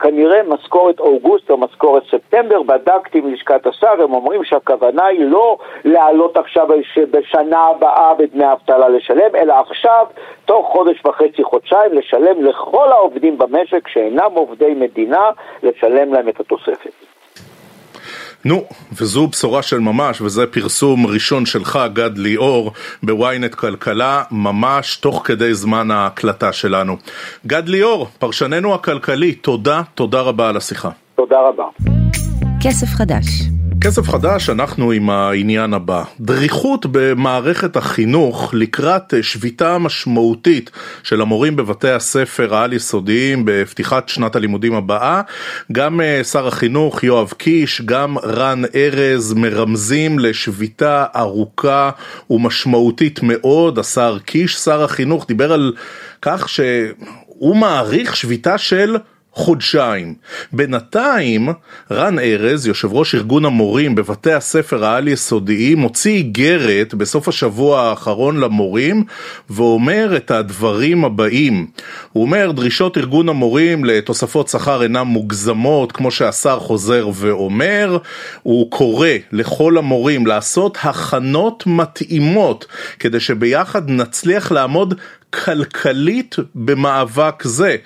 כנראה 0.00 0.42
משכורת 0.42 1.00
אוגוסט 1.00 1.50
או 1.50 1.56
משכורת 1.56 2.02
ספטמבר, 2.10 2.62
בדקתי 2.62 3.20
מלשכת 3.20 3.66
השר, 3.66 4.02
הם 4.02 4.14
אומרים 4.14 4.44
שהכוונה 4.44 5.06
היא 5.06 5.24
לא 5.24 5.58
להעלות 5.84 6.36
עכשיו 6.36 6.68
בשנה 7.10 7.58
הבאה 7.58 8.14
בדמי 8.14 8.52
אבטלה 8.52 8.88
לשלם, 8.88 9.36
אלא 9.36 9.54
עכשיו, 9.54 10.06
תוך 10.44 10.66
חודש 10.66 11.04
וחצי, 11.06 11.44
חודשיים, 11.44 11.92
לשלם 11.92 12.44
לכל 12.44 12.92
העובדים 12.92 13.38
במשק 13.38 13.88
שאינם 13.88 14.30
עובדי 14.34 14.74
מדינה, 14.74 15.30
לשלם 15.62 16.14
להם 16.14 16.28
את 16.28 16.40
התוספת. 16.40 17.07
נו, 18.44 18.64
וזו 18.92 19.26
בשורה 19.26 19.62
של 19.62 19.78
ממש, 19.78 20.20
וזה 20.20 20.46
פרסום 20.46 21.06
ראשון 21.06 21.46
שלך, 21.46 21.78
גד 21.92 22.18
ליאור, 22.18 22.72
בוויינט 23.02 23.54
כלכלה, 23.54 24.22
ממש 24.30 24.96
תוך 24.96 25.22
כדי 25.24 25.54
זמן 25.54 25.90
ההקלטה 25.90 26.52
שלנו. 26.52 26.96
גד 27.46 27.68
ליאור, 27.68 28.08
פרשננו 28.18 28.74
הכלכלי, 28.74 29.32
תודה, 29.32 29.82
תודה 29.94 30.20
רבה 30.20 30.48
על 30.48 30.56
השיחה. 30.56 30.90
תודה 31.16 31.36
רבה. 31.48 31.64
כסף 32.62 32.86
חדש 32.86 33.24
כסף 33.80 34.08
חדש, 34.08 34.50
אנחנו 34.50 34.92
עם 34.92 35.10
העניין 35.10 35.74
הבא. 35.74 36.02
דריכות 36.20 36.86
במערכת 36.92 37.76
החינוך 37.76 38.50
לקראת 38.54 39.14
שביתה 39.22 39.78
משמעותית 39.78 40.70
של 41.02 41.20
המורים 41.20 41.56
בבתי 41.56 41.90
הספר 41.90 42.54
העל-יסודיים 42.54 43.42
בפתיחת 43.44 44.08
שנת 44.08 44.36
הלימודים 44.36 44.74
הבאה. 44.74 45.22
גם 45.72 46.00
אה, 46.00 46.24
שר 46.24 46.46
החינוך 46.46 47.04
יואב 47.04 47.32
קיש, 47.36 47.82
גם 47.84 48.18
רן 48.18 48.62
ארז 48.74 49.32
מרמזים 49.32 50.18
לשביתה 50.18 51.04
ארוכה 51.16 51.90
ומשמעותית 52.30 53.20
מאוד. 53.22 53.78
השר 53.78 54.18
קיש, 54.24 54.56
שר 54.56 54.84
החינוך, 54.84 55.26
דיבר 55.28 55.52
על 55.52 55.72
כך 56.22 56.48
שהוא 56.48 57.56
מעריך 57.56 58.16
שביתה 58.16 58.58
של 58.58 58.96
חודשיים. 59.32 60.14
בינתיים, 60.52 61.48
רן 61.90 62.18
ארז, 62.18 62.66
יושב 62.66 62.92
ראש 62.92 63.14
ארגון 63.14 63.44
המורים 63.44 63.94
בבתי 63.94 64.32
הספר 64.32 64.84
העל-יסודיים, 64.84 65.78
מוציא 65.78 66.12
איגרת 66.12 66.94
בסוף 66.94 67.28
השבוע 67.28 67.80
האחרון 67.80 68.40
למורים, 68.40 69.04
ואומר 69.50 70.16
את 70.16 70.30
הדברים 70.30 71.04
הבאים. 71.04 71.66
הוא 72.12 72.22
אומר, 72.22 72.52
דרישות 72.52 72.98
ארגון 72.98 73.28
המורים 73.28 73.84
לתוספות 73.84 74.48
שכר 74.48 74.82
אינן 74.82 75.02
מוגזמות, 75.02 75.92
כמו 75.92 76.10
שהשר 76.10 76.58
חוזר 76.58 77.08
ואומר. 77.14 77.98
הוא 78.42 78.70
קורא 78.70 79.08
לכל 79.32 79.78
המורים 79.78 80.26
לעשות 80.26 80.78
הכנות 80.82 81.64
מתאימות, 81.66 82.66
כדי 82.98 83.20
שביחד 83.20 83.90
נצליח 83.90 84.52
לעמוד 84.52 84.94
כלכלית 85.30 86.36
במאבק 86.54 87.42
זה, 87.42 87.76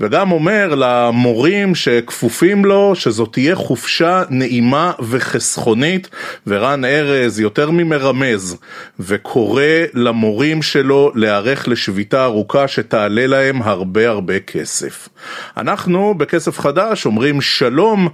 וגם 0.00 0.32
אומר 0.32 0.74
למורים 0.74 1.74
שכפופים 1.74 2.64
לו 2.64 2.92
שזאת 2.94 3.32
תהיה 3.32 3.54
חופשה 3.54 4.22
נעימה 4.30 4.92
וחסכונית, 5.00 6.08
ורן 6.46 6.84
ארז 6.84 7.40
יותר 7.40 7.70
ממרמז, 7.70 8.58
וקורא 9.00 9.62
למורים 9.94 10.62
שלו 10.62 11.12
להיערך 11.14 11.68
לשביתה 11.68 12.24
ארוכה 12.24 12.68
שתעלה 12.68 13.26
להם 13.26 13.62
הרבה 13.62 14.08
הרבה 14.08 14.40
כסף. 14.40 15.08
אנחנו 15.56 16.14
בכסף 16.14 16.58
חדש 16.58 17.06
אומרים 17.06 17.40
שלום 17.40 18.08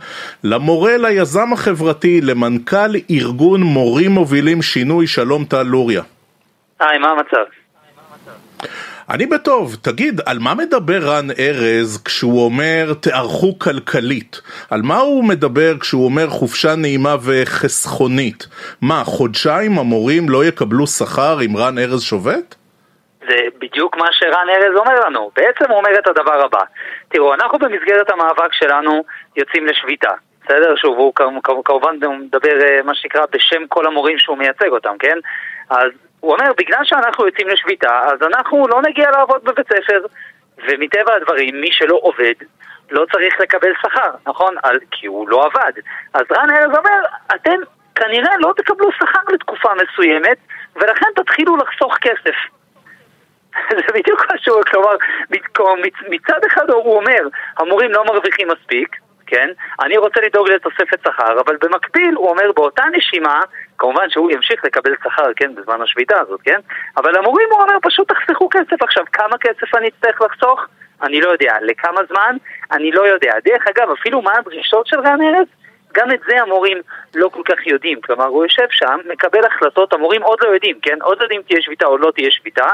למורה, 0.45 0.97
ליזם 0.97 1.53
החברתי, 1.53 2.21
למנכ"ל 2.21 2.95
ארגון 3.11 3.63
מורים 3.63 4.11
מובילים 4.11 4.63
שינוי, 4.63 5.07
שלום 5.07 5.45
טל 5.45 5.63
לוריה. 5.63 6.03
היי, 6.81 6.99
מה 6.99 7.09
המצב? 7.09 7.66
אני 9.11 9.27
בטוב, 9.27 9.77
תגיד, 9.83 10.21
על 10.27 10.39
מה 10.39 10.55
מדבר 10.55 10.99
רן 11.03 11.27
ארז 11.39 12.03
כשהוא 12.05 12.45
אומר 12.45 12.93
תערכו 13.01 13.59
כלכלית? 13.59 14.41
על 14.71 14.83
מה 14.83 14.99
הוא 14.99 15.25
מדבר 15.25 15.79
כשהוא 15.79 16.05
אומר 16.05 16.27
חופשה 16.29 16.75
נעימה 16.75 17.17
וחסכונית? 17.23 18.47
מה, 18.83 19.05
חודשיים 19.05 19.79
המורים 19.79 20.29
לא 20.29 20.45
יקבלו 20.45 20.87
שכר 20.87 21.39
אם 21.47 21.57
רן 21.57 21.79
ארז 21.79 22.03
שובת? 22.03 22.55
זה 23.29 23.37
בדיוק 23.59 23.97
מה 23.97 24.07
שרן 24.13 24.47
ארז 24.51 24.77
אומר 24.77 25.01
לנו. 25.07 25.31
בעצם 25.37 25.65
הוא 25.69 25.79
אומר 25.79 25.99
את 25.99 26.09
הדבר 26.09 26.45
הבא. 26.45 26.61
תראו, 27.09 27.35
אנחנו 27.35 27.59
במסגרת 27.59 28.11
המאבק 28.11 28.53
שלנו 28.53 29.05
יוצאים 29.37 29.67
לשביתה. 29.67 30.11
בסדר? 30.47 30.77
שוב, 30.77 30.99
הוא 30.99 31.13
כמובן 31.65 31.97
מדבר 32.19 32.63
אה, 32.63 32.83
מה 32.85 32.95
שנקרא 32.95 33.23
בשם 33.31 33.67
כל 33.69 33.87
המורים 33.87 34.19
שהוא 34.19 34.39
מייצג 34.39 34.69
אותם, 34.69 34.99
כן? 34.99 35.19
אז 35.71 35.91
הוא 36.21 36.33
אומר, 36.33 36.53
בגלל 36.59 36.85
שאנחנו 36.85 37.27
יוצאים 37.27 37.49
לשביתה, 37.49 38.01
אז 38.01 38.23
אנחנו 38.23 38.69
לא 38.69 38.83
נגיע 38.83 39.11
לעבוד 39.11 39.45
בבית 39.45 39.67
ספר, 39.67 40.07
ומטבע 40.69 41.15
הדברים, 41.15 41.61
מי 41.61 41.73
שלא 41.73 41.99
עובד, 42.03 42.35
לא 42.91 43.07
צריך 43.13 43.41
לקבל 43.41 43.73
שכר, 43.83 44.11
נכון? 44.27 44.55
על, 44.63 44.79
כי 44.91 45.07
הוא 45.07 45.29
לא 45.29 45.47
עבד. 45.47 45.73
אז 46.15 46.23
רן 46.33 46.51
ארז 46.51 46.79
אומר, 46.79 47.01
אתם 47.35 47.59
כנראה 47.95 48.37
לא 48.39 48.53
תקבלו 48.57 48.93
שכר 48.93 49.33
לתקופה 49.33 49.69
מסוימת, 49.75 50.37
ולכן 50.77 51.07
תתחילו 51.17 51.57
לחסוך 51.57 51.97
כסף. 52.01 52.37
זה 53.77 53.93
בדיוק 53.95 54.27
מה 54.31 54.39
שהוא, 54.39 54.63
כלומר, 54.63 54.95
מצד 56.09 56.41
אחד 56.47 56.71
הוא 56.71 56.97
אומר, 56.97 57.29
המורים 57.57 57.93
לא 57.93 58.05
מרוויחים 58.05 58.49
מספיק, 58.49 58.97
כן? 59.27 59.49
אני 59.81 59.97
רוצה 59.97 60.21
לדאוג 60.21 60.49
לתוספת 60.51 60.99
שכר, 61.05 61.41
אבל 61.41 61.57
במקביל 61.61 62.15
הוא 62.15 62.31
אומר 62.31 62.53
באותה 62.53 62.85
נשימה, 62.93 63.41
כמובן 63.79 64.11
שהוא 64.11 64.31
ימשיך 64.31 64.65
לקבל 64.65 64.93
שכר, 65.05 65.33
כן, 65.37 65.55
בזמן 65.55 65.83
השביתה 65.83 66.21
הזאת, 66.21 66.41
כן? 66.45 66.61
אבל 66.97 67.17
המורים 67.17 67.49
הוא 67.51 67.61
אומר 67.61 67.77
פשוט 67.83 68.13
תחסכו 68.13 68.49
כסף. 68.49 68.83
עכשיו, 68.83 69.05
כמה 69.13 69.39
כסף 69.39 69.75
אני 69.75 69.89
אצטרך 69.89 70.23
לחסוך? 70.23 70.67
אני 71.03 71.21
לא 71.21 71.29
יודע. 71.29 71.55
לכמה 71.63 72.01
זמן? 72.09 72.37
אני 72.73 72.93
לא 72.93 73.07
יודע. 73.07 73.33
דרך 73.45 73.67
אגב, 73.67 73.91
אפילו 73.91 74.23
מה 74.23 74.33
הדרישות 74.39 74.87
של 74.87 75.01
רן 75.01 75.19
ארז? 75.23 75.47
גם 75.95 76.11
את 76.11 76.21
זה 76.29 76.43
המורים 76.43 76.79
לא 77.15 77.29
כל 77.29 77.43
כך 77.45 77.67
יודעים. 77.67 78.01
כלומר, 78.01 78.25
הוא 78.25 78.45
יושב 78.45 78.67
שם, 78.71 78.99
מקבל 79.07 79.45
החלטות, 79.45 79.93
המורים 79.93 80.23
עוד 80.23 80.39
לא 80.43 80.49
יודעים, 80.49 80.79
כן? 80.83 80.99
עוד 81.03 81.19
לא 81.19 81.23
יודעים 81.23 81.43
תהיה 81.43 81.63
שביתה 81.63 81.87
או 81.87 81.99
לא 81.99 82.11
תהיה 82.11 82.31
שביתה, 82.31 82.67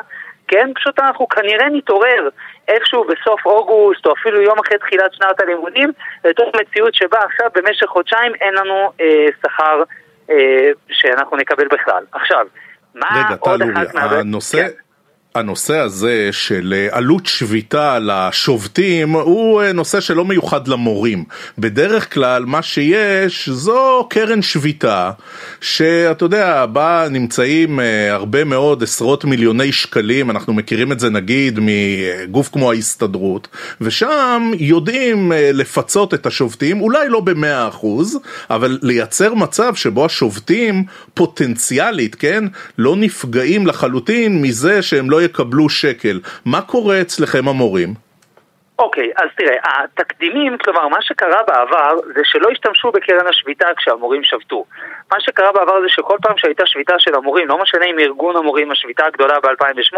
כן? 0.48 0.70
פשוט 0.74 0.98
אנחנו 0.98 1.28
כנראה 1.28 1.68
נתעורר 1.68 2.28
איכשהו 2.68 3.04
בסוף 3.04 3.46
אוגוסט, 3.46 4.06
או 4.06 4.12
אפילו 4.12 4.40
יום 4.40 4.58
אחרי 4.58 4.78
תחילת 4.78 5.14
שנת 5.14 5.40
הלימודים, 5.40 5.92
לתוך 6.24 6.48
מציאות 6.60 6.94
שבה 6.94 7.18
עכשיו 7.18 7.46
במשך 7.54 7.86
חודשיים 7.86 8.32
אין 8.40 8.54
לנו 8.54 8.92
אה, 9.00 9.26
שכר 9.42 9.82
אה, 10.30 10.70
שאנחנו 10.88 11.36
נקבל 11.36 11.68
בכלל. 11.68 12.04
עכשיו, 12.12 12.46
מה 12.94 13.06
רגע, 13.26 13.36
עוד 13.40 13.62
אחת 13.62 13.94
מה... 13.94 14.02
הנושא... 14.02 14.58
כן. 14.58 14.68
הנושא 15.34 15.78
הזה 15.78 16.28
של 16.32 16.74
אה, 16.76 16.96
עלות 16.96 17.26
שביתה 17.26 17.98
לשובתים 17.98 19.12
הוא 19.12 19.62
אה, 19.62 19.72
נושא 19.72 20.00
שלא 20.00 20.24
מיוחד 20.24 20.68
למורים. 20.68 21.24
בדרך 21.58 22.14
כלל 22.14 22.44
מה 22.44 22.62
שיש 22.62 23.48
זו 23.48 24.06
קרן 24.10 24.42
שביתה 24.42 25.10
שאתה 25.60 26.24
יודע, 26.24 26.66
בה 26.66 27.06
נמצאים 27.10 27.80
אה, 27.80 28.12
הרבה 28.12 28.44
מאוד 28.44 28.82
עשרות 28.82 29.24
מיליוני 29.24 29.72
שקלים, 29.72 30.30
אנחנו 30.30 30.52
מכירים 30.52 30.92
את 30.92 31.00
זה 31.00 31.10
נגיד 31.10 31.58
מגוף 31.62 32.48
כמו 32.52 32.70
ההסתדרות, 32.70 33.48
ושם 33.80 34.50
יודעים 34.58 35.32
לפצות 35.34 36.14
את 36.14 36.26
השובתים, 36.26 36.80
אולי 36.80 37.08
לא 37.08 37.20
במאה 37.20 37.68
אחוז, 37.68 38.18
אבל 38.50 38.78
לייצר 38.82 39.34
מצב 39.34 39.74
שבו 39.74 40.04
השובתים 40.04 40.84
פוטנציאלית, 41.14 42.14
כן, 42.14 42.44
לא 42.78 42.96
נפגעים 42.96 43.66
לחלוטין 43.66 44.42
מזה 44.42 44.82
שהם 44.82 45.10
יקבלו 45.24 45.68
שקל. 45.68 46.20
מה 46.46 46.60
קורה 46.60 47.00
אצלכם 47.00 47.48
המורים? 47.48 47.94
אוקיי, 48.78 49.10
okay, 49.10 49.22
אז 49.22 49.28
תראה, 49.36 49.56
התקדימים, 49.64 50.58
כלומר, 50.58 50.88
מה 50.88 51.02
שקרה 51.02 51.42
בעבר 51.46 51.96
זה 52.14 52.20
שלא 52.24 52.48
השתמשו 52.50 52.92
בקרן 52.92 53.26
השביתה 53.26 53.66
כשהמורים 53.76 54.24
שבתו. 54.24 54.64
מה 55.12 55.20
שקרה 55.20 55.52
בעבר 55.52 55.80
זה 55.80 55.88
שכל 55.88 56.16
פעם 56.22 56.34
שהייתה 56.38 56.66
שביתה 56.66 56.98
של 56.98 57.14
המורים, 57.14 57.48
לא 57.48 57.58
משנה 57.58 57.84
אם 57.84 57.98
ארגון 57.98 58.36
המורים, 58.36 58.70
השביתה 58.70 59.06
הגדולה 59.06 59.40
ב-2008, 59.40 59.96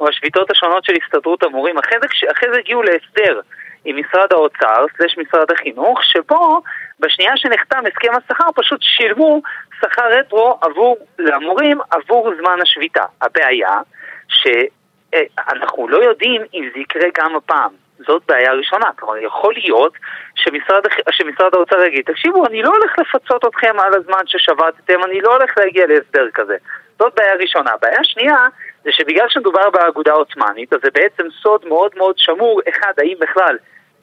או 0.00 0.08
השביתות 0.08 0.50
השונות 0.50 0.84
של 0.84 0.92
הסתדרות 1.02 1.42
המורים, 1.42 1.78
אחרי 1.78 1.98
זה, 2.00 2.06
אחרי 2.32 2.48
זה 2.52 2.58
הגיעו 2.58 2.82
להסדר 2.82 3.40
עם 3.84 3.96
משרד 3.96 4.32
האוצר, 4.32 4.86
סלש 4.96 5.18
משרד 5.18 5.50
החינוך, 5.50 6.04
שבו 6.04 6.62
בשנייה 7.00 7.36
שנחתם 7.36 7.86
הסכם 7.86 8.12
השכר 8.16 8.48
פשוט 8.54 8.82
שילמו 8.82 9.42
שכר 9.80 10.08
רטרו 10.10 10.58
עבור, 10.60 10.96
למורים 11.18 11.78
עבור 11.90 12.30
זמן 12.40 12.58
השביתה. 12.62 13.04
הבעיה 13.20 13.80
שאנחנו 14.28 15.88
לא 15.88 16.04
יודעים 16.04 16.42
אם 16.54 16.68
זה 16.74 16.80
יקרה 16.80 17.08
גם 17.14 17.36
הפעם. 17.36 17.70
זאת 18.06 18.22
בעיה 18.28 18.52
ראשונה. 18.52 18.86
כלומר, 18.98 19.16
יכול 19.16 19.54
להיות 19.54 19.92
שמשרד, 20.34 20.82
שמשרד 21.10 21.54
האוצר 21.54 21.84
יגיד, 21.84 22.04
תקשיבו, 22.04 22.46
אני 22.46 22.62
לא 22.62 22.68
הולך 22.68 22.98
לפצות 22.98 23.44
אתכם 23.44 23.80
על 23.80 23.94
הזמן 23.94 24.26
ששבתתם, 24.26 25.04
אני 25.04 25.20
לא 25.20 25.36
הולך 25.36 25.58
להגיע 25.58 25.86
להסדר 25.86 26.28
כזה. 26.34 26.56
זאת 26.98 27.14
בעיה 27.16 27.34
ראשונה. 27.34 27.70
בעיה 27.82 28.04
שנייה, 28.04 28.36
זה 28.84 28.92
שבגלל 28.92 29.28
שמדובר 29.28 29.70
באגודה 29.70 30.12
עות'מאנית, 30.12 30.72
אז 30.72 30.80
זה 30.82 30.90
בעצם 30.90 31.26
סוד 31.42 31.66
מאוד 31.66 31.90
מאוד 31.96 32.18
שמור, 32.18 32.60
אחד, 32.68 32.92
האם 32.98 33.14
בכלל 33.20 33.56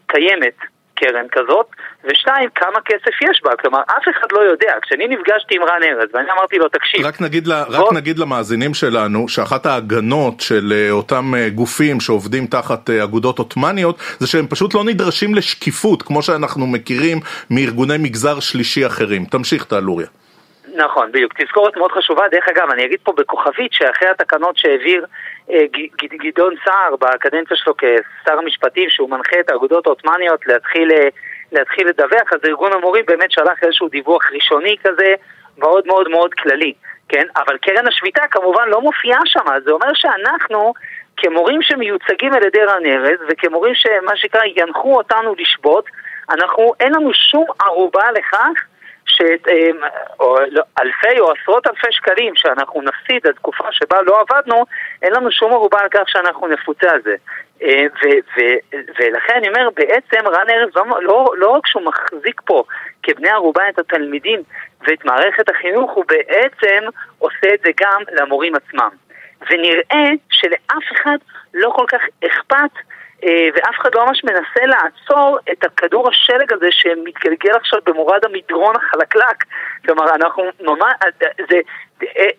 קיימת 0.07 0.57
קרן 0.95 1.25
כזאת, 1.31 1.67
ושתיים, 2.03 2.49
כמה 2.55 2.79
כסף 2.85 3.21
יש 3.21 3.41
בה. 3.43 3.51
כלומר, 3.55 3.81
אף 3.81 4.03
אחד 4.09 4.27
לא 4.31 4.39
יודע. 4.39 4.73
כשאני 4.81 5.07
נפגשתי 5.07 5.55
עם 5.55 5.63
רן 5.63 5.83
ארז, 5.83 6.09
ואני 6.13 6.31
אמרתי 6.31 6.57
לו, 6.57 6.69
תקשיב... 6.69 7.05
רק 7.05 7.21
נגיד, 7.21 7.47
לה. 7.47 7.63
רק 7.69 7.93
נגיד 7.93 8.19
למאזינים 8.19 8.73
שלנו, 8.73 9.27
שאחת 9.29 9.65
ההגנות 9.65 10.41
של 10.41 10.73
uh, 10.73 10.91
אותם 10.91 11.33
uh, 11.33 11.53
גופים 11.53 11.99
שעובדים 11.99 12.47
תחת 12.47 12.89
uh, 12.89 13.03
אגודות 13.03 13.39
עות'מאניות, 13.39 13.97
זה 14.19 14.27
שהם 14.27 14.47
פשוט 14.47 14.73
לא 14.73 14.83
נדרשים 14.83 15.35
לשקיפות, 15.35 16.01
כמו 16.01 16.21
שאנחנו 16.21 16.67
מכירים 16.67 17.17
מארגוני 17.49 17.97
מגזר 17.97 18.39
שלישי 18.39 18.85
אחרים. 18.85 19.25
תמשיך, 19.25 19.63
טלוריה. 19.63 20.07
נכון, 20.75 21.11
בדיוק. 21.11 21.33
תזכורת 21.41 21.77
מאוד 21.77 21.91
חשובה. 21.91 22.23
דרך 22.31 22.45
אגב, 22.47 22.69
אני 22.73 22.85
אגיד 22.85 22.99
פה 23.03 23.13
בכוכבית 23.17 23.73
שאחרי 23.73 24.09
התקנות 24.09 24.57
שהעביר 24.57 25.05
אה, 25.05 25.07
גדעון 26.03 26.55
סער 26.65 26.95
בקדנציה 26.95 27.57
שלו 27.57 27.73
כשר 27.77 28.37
המשפטים, 28.37 28.89
שהוא 28.89 29.09
מנחה 29.09 29.39
את 29.39 29.49
האגודות 29.49 29.87
העות'מאניות 29.87 30.47
להתחיל, 30.47 30.91
אה, 30.91 31.07
להתחיל 31.51 31.87
לדווח, 31.87 32.33
אז 32.33 32.39
ארגון 32.47 32.73
המורים 32.73 33.05
באמת 33.07 33.31
שלח 33.31 33.63
איזשהו 33.63 33.87
דיווח 33.87 34.31
ראשוני 34.31 34.75
כזה, 34.83 35.13
מאוד 35.57 35.87
מאוד 35.87 36.09
מאוד 36.09 36.33
כללי, 36.33 36.73
כן? 37.09 37.25
אבל 37.35 37.57
קרן 37.57 37.87
השביתה 37.87 38.21
כמובן 38.31 38.69
לא 38.69 38.81
מופיעה 38.81 39.19
שם, 39.25 39.45
זה 39.65 39.71
אומר 39.71 39.93
שאנחנו... 39.93 40.73
כמורים 41.17 41.61
שמיוצגים 41.61 42.33
על 42.33 42.43
ידי 42.43 42.63
רן 42.63 42.85
ארז 42.85 43.19
וכמורים 43.29 43.75
שמה 43.75 44.15
שנקרא 44.15 44.41
ינחו 44.55 44.97
אותנו 44.97 45.35
לשבות, 45.37 45.85
אנחנו, 46.29 46.73
אין 46.79 46.93
לנו 46.93 47.13
שום 47.13 47.45
ערובה 47.59 48.11
לכך 48.11 48.63
שאלפי 49.05 50.49
או 51.19 51.31
עשרות 51.31 51.67
אלפי 51.67 51.91
שקלים 51.91 52.35
שאנחנו 52.35 52.81
נפסיד 52.81 53.27
לתקופה 53.27 53.71
שבה 53.71 54.01
לא 54.01 54.21
עבדנו, 54.21 54.65
אין 55.01 55.13
לנו 55.13 55.31
שום 55.31 55.53
ערובה 55.53 55.79
על 55.79 55.89
כך 55.91 56.09
שאנחנו 56.09 56.47
נפוצה 56.47 56.91
על 56.91 57.01
זה. 57.01 57.15
אה, 57.61 57.85
ולכן 58.99 59.33
אני 59.35 59.47
אומר, 59.47 59.69
בעצם 59.75 60.27
רן 60.27 60.49
ארז 60.49 60.69
לא, 60.75 60.83
לא, 61.01 61.25
לא 61.37 61.49
רק 61.49 61.67
שהוא 61.67 61.83
מחזיק 61.83 62.41
פה 62.45 62.63
כבני 63.03 63.29
ערובה 63.29 63.69
את 63.69 63.79
התלמידים 63.79 64.39
ואת 64.87 65.05
מערכת 65.05 65.49
החינוך, 65.49 65.91
הוא 65.91 66.05
בעצם 66.07 66.87
עושה 67.19 67.53
את 67.53 67.59
זה 67.65 67.71
גם 67.81 68.01
למורים 68.11 68.53
עצמם. 68.55 68.89
ונראה 69.49 70.09
שלאף 70.29 70.83
אחד 70.93 71.17
לא 71.53 71.69
כל 71.69 71.85
כך 71.87 72.01
אכפת 72.25 72.71
ואף 73.25 73.75
אחד 73.81 73.95
לא 73.95 74.05
ממש 74.05 74.23
מנסה 74.23 74.65
לעצור 74.65 75.37
את 75.51 75.63
הכדור 75.63 76.09
השלג 76.09 76.53
הזה 76.53 76.67
שמתגלגל 76.71 77.55
עכשיו 77.55 77.79
במורד 77.85 78.25
המדרון 78.25 78.75
החלקלק. 78.75 79.43
כלומר, 79.85 80.15
אנחנו 80.15 80.43
ממש... 80.61 80.93
זה, 81.49 81.59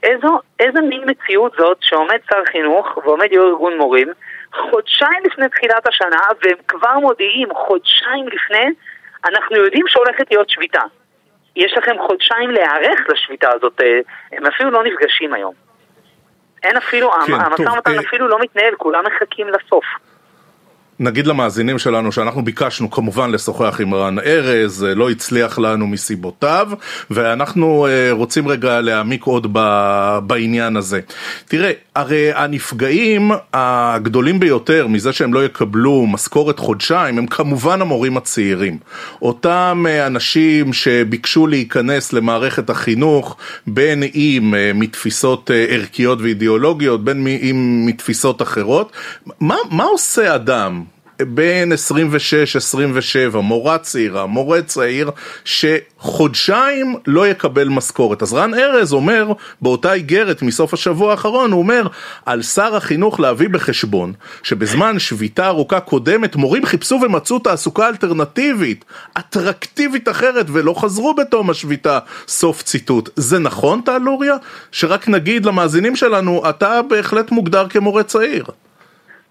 איזו, 0.03 0.38
איזו 0.61 0.83
מין 0.83 1.03
מציאות 1.07 1.53
זאת 1.59 1.79
שעומד 1.81 2.18
שר 2.31 2.44
חינוך 2.53 2.96
ועומד 2.96 3.33
יו"ר 3.33 3.49
ארגון 3.49 3.77
מורים 3.79 4.09
חודשיים 4.55 5.22
לפני 5.25 5.49
תחילת 5.49 5.88
השנה 5.88 6.20
והם 6.42 6.57
כבר 6.68 6.99
מודיעים 6.99 7.49
חודשיים 7.55 8.29
לפני 8.29 8.66
אנחנו 9.25 9.57
יודעים 9.57 9.85
שהולכת 9.88 10.31
להיות 10.31 10.51
שביתה. 10.51 10.83
יש 11.57 11.79
לכם 11.79 11.96
חודשיים 12.07 12.51
להיערך 12.51 13.01
לשביתה 13.09 13.51
הזאת, 13.55 13.81
אה, 13.81 14.01
הם 14.33 14.46
אפילו 14.46 14.70
לא 14.70 14.85
נפגשים 14.85 15.35
היום. 15.35 15.55
אין 16.62 16.77
אפילו, 16.77 17.11
כן, 17.11 17.33
המשא 17.33 17.62
ומתן 17.62 17.94
אה, 17.94 18.01
אפילו 18.01 18.29
לא 18.29 18.38
מתנהל, 18.40 18.75
כולם 18.75 19.05
מחכים 19.07 19.49
לסוף. 19.49 19.85
נגיד 21.00 21.26
למאזינים 21.26 21.78
שלנו 21.78 22.12
שאנחנו 22.12 22.44
ביקשנו 22.44 22.90
כמובן 22.90 23.30
לשוחח 23.30 23.80
עם 23.80 23.94
רן 23.94 24.18
ארז, 24.18 24.85
אה, 24.85 24.94
לא 24.94 25.11
הצליח 25.11 25.59
לנו 25.59 25.87
מסיבותיו, 25.87 26.68
ואנחנו 27.11 27.87
אה, 27.87 28.09
רוצים 28.12 28.48
רגע 28.48 28.80
להעמיק 28.80 29.24
עוד 29.24 29.46
בעניין 30.26 30.76
הזה. 30.76 31.00
תראה, 31.48 31.72
הרי 31.94 32.32
הנפגעים 32.32 33.30
הגדולים 33.52 34.40
ביותר 34.40 34.87
מזה 34.87 35.12
שהם 35.12 35.35
לא 35.35 35.44
יקבלו 35.44 36.06
משכורת 36.06 36.59
חודשיים 36.59 37.18
הם 37.18 37.26
כמובן 37.26 37.80
המורים 37.80 38.16
הצעירים. 38.16 38.78
אותם 39.22 39.85
אה, 39.88 40.06
אנשים 40.06 40.72
שביקשו 40.72 41.46
להיכנס 41.46 42.12
למערכת 42.12 42.70
החינוך, 42.70 43.37
בין 43.66 44.02
אם 44.02 44.54
מתפיסות 44.74 45.50
ערכיות 45.68 46.18
ואידיאולוגיות, 46.22 47.04
בין 47.04 47.26
אם 47.26 47.82
מתפיסות 47.87 48.42
אחרות. 48.42 48.92
מה, 49.40 49.56
מה 49.70 49.85
עושה 49.85 50.35
אדם? 50.35 50.86
בין 51.22 51.72
26-27, 53.33 53.37
מורה 53.37 53.79
צעירה, 53.79 54.26
מורה 54.26 54.62
צעיר, 54.62 55.11
שחודשיים 55.44 56.96
לא 57.07 57.29
יקבל 57.29 57.68
משכורת. 57.68 58.22
אז 58.22 58.33
רן 58.33 58.55
ארז 58.55 58.92
אומר, 58.92 59.33
באותה 59.62 59.92
איגרת 59.92 60.42
מסוף 60.42 60.74
השבוע 60.74 61.11
האחרון, 61.11 61.52
הוא 61.52 61.59
אומר, 61.59 61.87
על 62.26 62.42
שר 62.42 62.76
החינוך 62.76 63.20
להביא 63.20 63.48
בחשבון, 63.48 64.12
שבזמן 64.42 64.98
שביתה 64.98 65.46
ארוכה 65.46 65.81
קודמת, 65.81 66.37
מורים 66.37 66.66
חיפשו 66.66 66.98
ומצאו 67.02 67.38
תעסוקה 67.38 67.88
אלטרנטיבית, 67.88 68.85
אטרקטיבית 69.18 70.09
אחרת, 70.09 70.46
ולא 70.52 70.74
חזרו 70.79 71.14
בתום 71.14 71.50
השביתה, 71.50 71.98
סוף 72.29 72.62
ציטוט. 72.62 73.09
זה 73.16 73.38
נכון, 73.38 73.81
טל 73.81 73.98
לוריה? 73.98 74.37
שרק 74.72 75.09
נגיד 75.09 75.46
למאזינים 75.46 75.96
שלנו, 75.96 76.50
אתה 76.50 76.83
בהחלט 76.83 77.31
מוגדר 77.31 77.68
כמורה 77.68 78.02
צעיר. 78.02 78.44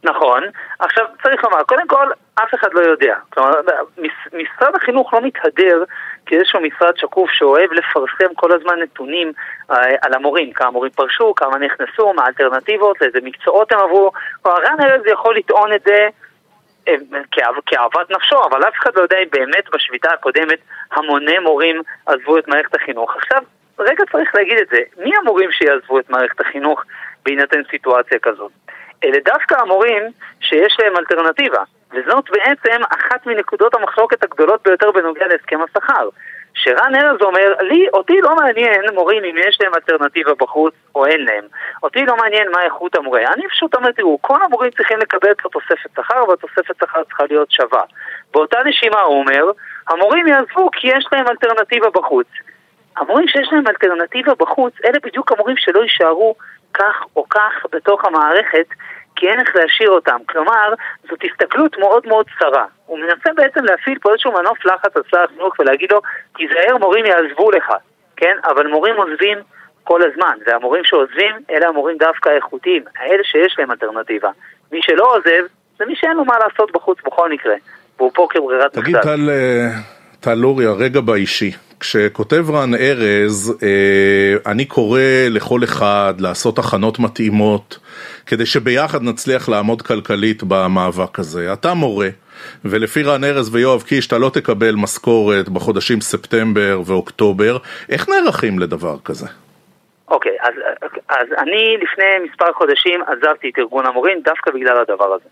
נכון. 0.06 0.44
עכשיו, 0.80 1.06
צריך 1.24 1.44
לומר, 1.44 1.64
קודם 1.64 1.88
כל, 1.88 2.08
אף 2.36 2.54
אחד 2.54 2.74
לא 2.74 2.80
יודע. 2.80 3.16
כלומר, 3.30 3.52
מש- 3.98 4.34
משרד 4.34 4.76
החינוך 4.76 5.14
לא 5.14 5.22
מתהדר 5.22 5.84
כאיזשהו 6.26 6.62
משרד 6.62 6.98
שקוף 6.98 7.30
שאוהב 7.32 7.74
לפרסם 7.74 8.34
כל 8.36 8.52
הזמן 8.52 8.80
נתונים 8.80 9.32
אה, 9.72 9.96
על 10.02 10.14
המורים, 10.14 10.54
כמה 10.54 10.72
מורים 10.72 10.92
פרשו, 10.92 11.36
כמה 11.36 11.58
נכנסו, 11.58 12.14
מה 12.14 12.24
האלטרנטיבות, 12.24 13.02
לאיזה 13.02 13.20
מקצועות 13.24 13.72
הם 13.72 13.80
עברו. 13.80 14.12
כלומר, 14.42 14.60
רן 14.60 14.82
ארז 14.82 15.02
יכול 15.08 15.36
לטעון 15.36 15.74
את 15.74 15.82
זה 15.86 16.08
אה, 16.88 16.96
כאהבת 17.66 18.12
נפשו, 18.12 18.44
אבל 18.50 18.64
אף 18.68 18.74
אחד 18.82 18.92
לא 18.96 19.02
יודע 19.02 19.18
אם 19.18 19.28
באמת 19.32 19.70
בשביתה 19.74 20.14
הקודמת 20.14 20.60
המוני 20.92 21.40
מורים 21.40 21.82
עזבו 22.06 22.38
את 22.38 22.48
מערכת 22.48 22.76
החינוך. 22.76 23.16
עכשיו, 23.16 23.42
רגע 23.80 24.04
צריך 24.12 24.36
להגיד 24.36 24.58
את 24.58 24.68
זה, 24.68 24.78
מי 24.98 25.12
המורים 25.22 25.52
שיעזבו 25.52 26.00
את 26.00 26.10
מערכת 26.10 26.42
החינוך 26.42 26.84
בהינתן 27.26 27.62
סיטואציה 27.72 28.20
כזאת? 28.20 28.52
אלה 29.04 29.18
דווקא 29.26 29.56
המורים 29.62 30.04
שיש 30.40 30.78
להם 30.80 30.98
אלטרנטיבה, 30.98 31.64
וזאת 31.94 32.30
בעצם 32.30 32.82
אחת 32.90 33.26
מנקודות 33.26 33.76
המחלוקת 33.76 34.24
הגדולות 34.24 34.64
ביותר 34.64 34.92
בנוגע 34.92 35.28
להסכם 35.28 35.60
השכר. 35.62 36.10
שרן 36.56 36.96
ארז 36.96 37.22
אומר, 37.22 37.54
לי, 37.62 37.88
אותי 37.94 38.22
לא 38.22 38.36
מעניין 38.36 38.84
מורים 38.94 39.24
אם 39.24 39.36
יש 39.38 39.58
להם 39.62 39.74
אלטרנטיבה 39.76 40.32
בחוץ 40.40 40.74
או 40.96 41.06
אין 41.06 41.26
להם. 41.26 41.44
אותי 41.84 42.06
לא 42.06 42.18
מעניין 42.18 42.52
מה 42.52 42.64
איכות 42.64 42.96
המורה. 42.96 43.22
אני 43.34 43.48
פשוט 43.48 43.76
אומר, 43.76 43.92
תראו, 43.92 44.18
כל 44.22 44.44
המורים 44.44 44.72
צריכים 44.72 44.98
לקבל 44.98 45.32
את 45.32 45.46
התוספת 45.46 45.90
שכר, 45.96 46.30
והתוספת 46.30 46.76
שכר 46.80 47.04
צריכה 47.04 47.24
להיות 47.30 47.52
שווה. 47.52 47.82
באותה 48.34 48.60
נשימה 48.66 49.02
הוא 49.02 49.20
אומר, 49.20 49.52
המורים 49.88 50.28
יעזבו 50.28 50.70
כי 50.72 50.88
יש 50.88 51.08
להם 51.12 51.28
אלטרנטיבה 51.28 51.90
בחוץ. 51.90 52.28
המורים 52.98 53.28
שיש 53.28 53.48
להם 53.52 53.68
אלטרנטיבה 53.68 54.34
בחוץ, 54.36 54.74
אלה 54.86 55.00
בדיוק 55.04 55.32
המורים 55.32 55.58
שלא 55.58 55.82
יישארו 55.82 56.36
כך 56.78 56.96
או 57.16 57.30
כך 57.30 57.66
בתוך 57.72 58.06
המערכת, 58.06 58.68
כי 59.16 59.30
אין 59.30 59.40
איך 59.40 59.56
להשאיר 59.56 59.90
אותם. 59.90 60.18
כלומר, 60.30 60.74
זאת 61.10 61.20
הסתכלות 61.24 61.78
מאוד 61.78 62.08
מאוד 62.08 62.26
צרה. 62.40 62.66
הוא 62.86 63.00
מנסה 63.00 63.30
בעצם 63.36 63.64
להפעיל 63.64 63.98
פה 64.02 64.12
איזשהו 64.12 64.32
מנוף 64.32 64.66
לחץ 64.66 64.96
על 64.96 65.04
שר 65.12 65.24
החינוך 65.24 65.60
ולהגיד 65.60 65.92
לו, 65.92 66.02
תיזהר 66.38 66.78
מורים 66.78 67.06
יעזבו 67.06 67.52
לך, 67.52 67.74
כן? 68.16 68.36
אבל 68.44 68.68
מורים 68.68 68.96
עוזבים 68.96 69.38
כל 69.84 70.02
הזמן, 70.02 70.38
והמורים 70.48 70.84
שעוזבים, 70.84 71.36
אלה 71.50 71.68
המורים 71.68 71.98
דווקא 71.98 72.30
האיכותיים, 72.30 72.84
האלה 72.98 73.24
שיש 73.24 73.56
להם 73.60 73.72
אלטרנטיבה. 73.72 74.30
מי 74.72 74.80
שלא 74.82 75.16
עוזב, 75.16 75.44
זה 75.78 75.86
מי 75.86 75.96
שאין 75.96 76.18
לו 76.18 76.26
מה 76.26 76.34
לעשות 76.40 76.72
בחוץ 76.72 76.98
בכל 77.06 77.32
מקרה, 77.32 77.56
והוא 77.98 78.12
פה 78.14 78.28
כברירת 78.30 78.74
תגיד, 78.74 78.98
מחדל. 78.98 79.16
טל, 79.16 79.30
אה, 79.30 79.70
טל 80.20 80.34
לוריה, 80.34 80.72
רגע 80.72 81.02
באישי. 81.02 81.52
כשכותב 81.80 82.46
רן 82.50 82.74
ארז, 82.74 83.58
אה, 83.64 84.52
אני 84.52 84.66
קורא 84.66 85.00
לכל 85.30 85.64
אחד 85.64 86.14
לעשות 86.20 86.60
הכנות 86.60 87.00
מתאימות, 87.00 87.80
כדי 88.26 88.46
שביחד 88.46 89.04
נצליח 89.04 89.50
לעמוד 89.50 89.82
כלכלית 89.82 90.44
במאבק 90.44 91.20
הזה. 91.20 91.54
אתה 91.54 91.74
מורה, 91.74 92.08
ולפי 92.66 93.04
רן 93.04 93.24
ארז 93.24 93.56
ויואב 93.56 93.82
קיש, 93.82 94.08
אתה 94.08 94.18
לא 94.18 94.30
תקבל 94.30 94.76
משכורת 94.76 95.50
בחודשים 95.50 96.02
ספטמבר 96.02 96.82
ואוקטובר. 96.86 97.58
איך 97.90 98.10
נערכים 98.10 98.60
לדבר 98.60 98.96
כזה? 99.06 99.28
אוקיי, 100.08 100.38
אז, 100.42 100.54
אז 101.10 101.28
אני 101.38 101.78
לפני 101.82 102.30
מספר 102.30 102.54
חודשים 102.54 103.02
עזבתי 103.08 103.50
את 103.50 103.60
ארגון 103.60 103.86
המורים 103.86 104.18
דווקא 104.24 104.52
בגלל 104.52 104.78
הדבר 104.78 105.14
הזה. 105.14 105.30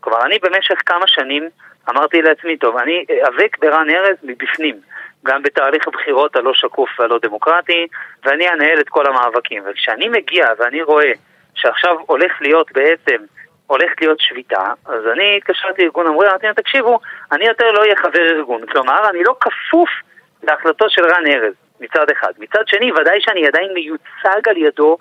כלומר, 0.00 0.26
אני 0.26 0.38
במשך 0.42 0.82
כמה 0.86 1.06
שנים 1.06 1.48
אמרתי 1.90 2.22
לעצמי, 2.22 2.56
טוב, 2.56 2.76
אני 2.76 3.04
איאבק 3.08 3.58
ברן 3.58 3.90
ארז 3.90 4.16
מבפנים, 4.22 4.80
גם 5.24 5.42
בתהליך 5.42 5.88
הבחירות 5.88 6.36
הלא 6.36 6.54
שקוף 6.54 6.90
והלא 7.00 7.18
דמוקרטי, 7.22 7.86
ואני 8.24 8.48
אנהל 8.48 8.80
את 8.80 8.88
כל 8.88 9.06
המאבקים. 9.06 9.62
וכשאני 9.66 10.08
מגיע 10.08 10.46
ואני 10.58 10.82
רואה 10.82 11.12
שעכשיו 11.54 11.96
הולך 12.06 12.32
להיות 12.40 12.72
בעצם, 12.72 13.16
הולכת 13.66 14.00
להיות 14.00 14.20
שביתה, 14.20 14.72
אז 14.86 15.06
אני 15.12 15.36
התקשרתי 15.36 15.82
לארגון 15.82 16.06
המורים, 16.06 16.30
אמרתי 16.30 16.46
להם, 16.46 16.54
תקשיבו, 16.54 17.00
אני 17.32 17.44
יותר 17.46 17.70
לא 17.70 17.80
אהיה 17.80 17.96
חבר 17.96 18.22
ארגון. 18.30 18.66
כלומר, 18.66 19.08
אני 19.10 19.24
לא 19.24 19.36
כפוף 19.40 19.90
להחלטות 20.42 20.90
של 20.90 21.02
רן 21.04 21.26
ארז. 21.26 21.54
מצד 21.80 22.10
אחד. 22.10 22.32
מצד 22.38 22.68
שני, 22.68 22.92
ודאי 22.92 23.20
שאני 23.20 23.46
עדיין 23.46 23.74
מיוצג 23.74 24.48
על 24.48 24.56
ידו 24.56 24.98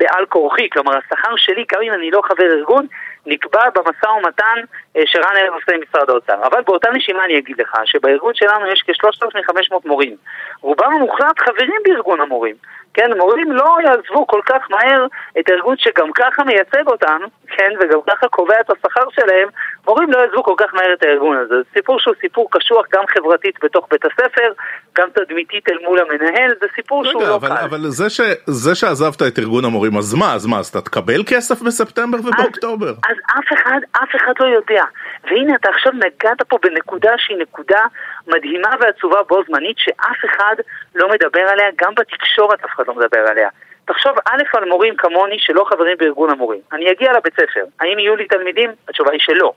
בעל 0.00 0.26
כורחי, 0.26 0.70
כלומר 0.70 0.92
השכר 0.96 1.36
שלי, 1.36 1.64
גם 1.72 1.82
אם 1.82 1.92
אני 1.92 2.10
לא 2.10 2.22
חבר 2.24 2.44
ארגון, 2.44 2.86
נקבע 3.26 3.70
במשא 3.74 4.06
ומתן 4.06 4.60
אה, 4.96 5.02
שרן 5.06 5.36
ארז 5.36 5.52
עושה 5.52 5.74
עם 5.74 5.80
משרד 5.88 6.10
האוצר. 6.10 6.46
אבל 6.46 6.60
באותה 6.66 6.90
נשימה 6.90 7.24
אני 7.24 7.38
אגיד 7.38 7.60
לך 7.60 7.76
שבארגון 7.84 8.34
שלנו 8.34 8.66
יש 8.66 8.82
כ-3,500 8.86 9.74
מורים. 9.84 10.16
רובם 10.60 10.92
המוחלט 10.92 11.38
חברים 11.38 11.80
בארגון 11.84 12.20
המורים. 12.20 12.54
כן, 12.94 13.10
מורים 13.16 13.52
לא 13.52 13.76
יעזבו 13.84 14.26
כל 14.26 14.40
כך 14.46 14.70
מהר 14.70 15.06
את 15.38 15.48
הארגון 15.48 15.76
שגם 15.78 16.12
ככה 16.12 16.44
מייצג 16.44 16.86
אותם, 16.86 17.20
כן, 17.56 17.70
וגם 17.80 17.98
ככה 18.10 18.28
קובע 18.28 18.60
את 18.60 18.70
השכר 18.70 19.06
שלהם, 19.10 19.48
מורים 19.86 20.12
לא 20.12 20.18
יעזבו 20.18 20.42
כל 20.42 20.54
כך 20.58 20.74
מהר 20.74 20.92
את 20.92 21.02
הארגון 21.02 21.36
הזה. 21.36 21.54
זה 21.54 21.62
סיפור 21.74 22.00
שהוא 22.00 22.14
סיפור 22.20 22.48
קשוח 22.50 22.86
גם 22.92 23.04
חברתית 23.14 23.54
בתוך 23.62 23.86
בית 23.90 24.04
הספר, 24.04 24.52
גם 24.98 25.08
תדמיתית 25.14 25.68
אל 25.70 25.78
מול 25.84 25.98
המנהל, 26.00 26.50
זה 26.60 26.66
סיפור 26.74 27.04
שהוא 27.04 27.22
רגע, 27.22 27.30
לא 27.30 27.36
אבל, 27.36 27.48
קל. 27.48 27.64
אבל 27.64 27.80
זה, 27.88 28.10
ש, 28.10 28.20
זה 28.46 28.74
שעזבת 28.74 29.22
את 29.22 29.38
ארגון 29.38 29.64
המורים, 29.64 29.96
אז 29.96 30.14
מה, 30.14 30.34
אז 30.34 30.46
מה, 30.46 30.58
אז 30.58 30.68
אתה 30.68 30.80
תקבל 30.80 31.22
כסף 31.26 31.62
בספטמבר 31.62 32.18
ובאוקטובר? 32.18 32.90
אז, 32.90 32.94
אז 33.10 33.16
אף 33.38 33.52
אחד, 33.52 33.80
אף 33.92 34.16
אחד 34.16 34.32
לא 34.40 34.46
יודע. 34.46 34.84
והנה 35.24 35.54
אתה 35.54 35.68
עכשיו 35.68 35.92
נגעת 35.92 36.42
פה 36.48 36.58
בנקודה 36.62 37.12
שהיא 37.18 37.38
נקודה 37.38 37.80
מדהימה 38.26 38.70
ועצובה 38.80 39.22
בו 39.28 39.42
זמנית, 39.48 39.78
שאף 39.78 40.20
אחד 40.30 40.54
לא 40.94 41.08
מדבר 41.08 41.40
עליה, 41.52 41.66
גם 41.82 41.92
בתקשורת 41.94 42.64
אף 42.64 42.70
אחד 42.74 42.84
לא 42.88 42.94
מדבר 42.94 43.20
עליה. 43.30 43.48
תחשוב 43.86 44.12
א' 44.24 44.42
על 44.56 44.64
מורים 44.64 44.96
כמוני 44.96 45.38
שלא 45.38 45.64
חברים 45.68 45.96
בארגון 45.98 46.30
המורים. 46.30 46.60
אני 46.72 46.90
אגיע 46.90 47.12
לבית 47.12 47.34
ספר, 47.34 47.64
האם 47.80 47.98
יהיו 47.98 48.16
לי 48.16 48.26
תלמידים? 48.26 48.70
התשובה 48.88 49.12
היא 49.12 49.20
שלא. 49.20 49.52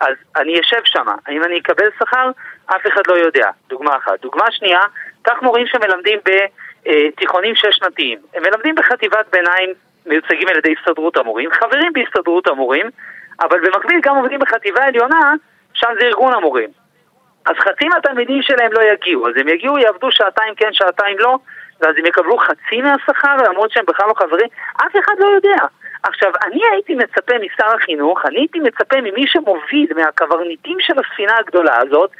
אז 0.00 0.14
אני 0.36 0.60
אשב 0.60 0.80
שם, 0.84 1.06
האם 1.26 1.44
אני 1.44 1.58
אקבל 1.58 1.88
שכר? 1.98 2.30
אף 2.66 2.86
אחד 2.86 3.02
לא 3.08 3.14
יודע. 3.14 3.50
דוגמה 3.68 3.96
אחת. 3.96 4.20
דוגמה 4.20 4.44
שנייה, 4.50 4.80
קח 5.22 5.42
מורים 5.42 5.66
שמלמדים 5.66 6.18
בתיכונים 6.24 7.54
שש-שנתיים. 7.54 8.18
הם 8.34 8.42
מלמדים 8.42 8.74
בחטיבת 8.74 9.26
ביניים, 9.32 9.72
מיוצגים 10.06 10.48
על 10.48 10.56
ידי 10.58 10.74
הסתדרות 10.78 11.16
המורים, 11.16 11.50
חברים 11.52 11.92
בהסתדרות 11.92 12.46
המורים, 12.46 12.86
אבל 13.40 13.60
במקביל 13.60 14.00
גם 14.02 14.16
עובדים 14.16 14.38
בחטיבה 14.38 14.84
עליונה, 14.84 15.32
שם 15.74 15.88
זה 16.00 16.06
ארגון 16.06 16.34
המורים. 16.34 16.70
אז 17.46 17.56
חצי 17.56 17.88
מהתלמידים 17.88 18.42
שלהם 18.42 18.72
לא 18.72 18.82
יגיעו, 18.82 19.28
אז 19.28 19.34
הם 19.36 19.48
יגיעו, 19.48 19.78
יעבדו 19.78 20.12
שעתיים 20.12 20.54
כן, 20.54 20.72
שעתיים 20.72 21.18
לא, 21.18 21.38
ואז 21.80 21.94
הם 21.98 22.06
יקבלו 22.06 22.38
חצי 22.38 22.82
מהשכר, 22.82 23.36
למרות 23.50 23.70
שהם 23.70 23.84
בכלל 23.86 24.08
לא 24.08 24.14
חברים, 24.14 24.48
אף 24.76 24.96
אחד 25.04 25.14
לא 25.18 25.26
יודע. 25.26 25.64
עכשיו, 26.02 26.32
אני 26.44 26.60
הייתי 26.72 26.94
מצפה 26.94 27.34
משר 27.38 27.74
החינוך, 27.76 28.26
אני 28.26 28.38
הייתי 28.38 28.60
מצפה 28.60 29.00
ממי 29.00 29.26
שמוביל, 29.26 29.86
מהקברניטים 29.96 30.76
של 30.80 30.94
הספינה 30.98 31.36
הגדולה 31.38 31.78
הזאת, 31.78 32.10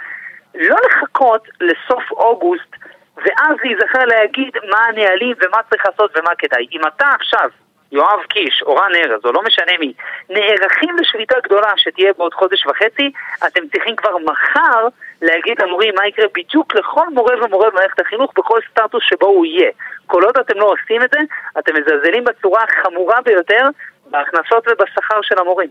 לא 0.54 0.76
לחכות 0.86 1.48
לסוף 1.60 2.10
אוגוסט, 2.10 2.76
ואז 3.16 3.56
להיזכר 3.64 4.04
להגיד 4.04 4.50
מה 4.70 4.78
הנהלים 4.78 5.36
ומה 5.42 5.62
צריך 5.70 5.86
לעשות 5.86 6.18
ומה 6.18 6.30
כדאי. 6.38 6.66
אם 6.72 6.80
אתה 6.86 7.08
עכשיו 7.08 7.50
יואב 7.96 8.20
קיש 8.28 8.62
או 8.66 8.74
רן 8.74 8.92
ארז, 8.94 9.20
או 9.24 9.32
לא 9.32 9.42
משנה 9.46 9.72
מי, 9.80 9.92
נערכים 10.30 10.96
לשביתה 11.00 11.34
גדולה 11.44 11.72
שתהיה 11.76 12.12
בעוד 12.18 12.34
חודש 12.34 12.66
וחצי, 12.66 13.10
אתם 13.46 13.60
צריכים 13.72 13.96
כבר 13.96 14.18
מחר 14.18 14.82
להגיד 15.22 15.56
למורים 15.62 15.94
מה 15.98 16.06
יקרה 16.06 16.26
בדיוק 16.34 16.74
לכל 16.74 17.06
מורה 17.14 17.34
ומורה 17.44 17.70
במערכת 17.70 18.00
החינוך 18.00 18.32
בכל 18.38 18.58
סטטוס 18.70 19.02
שבו 19.08 19.26
הוא 19.26 19.46
יהיה. 19.46 19.70
כל 20.06 20.22
עוד 20.24 20.36
אתם 20.40 20.58
לא 20.58 20.64
עושים 20.64 21.02
את 21.02 21.10
זה, 21.12 21.20
אתם 21.58 21.72
מזלזלים 21.74 22.24
בצורה 22.24 22.62
החמורה 22.64 23.16
ביותר 23.24 23.68
בהכנסות 24.10 24.68
ובשכר 24.68 25.18
של 25.22 25.38
המורים. 25.38 25.70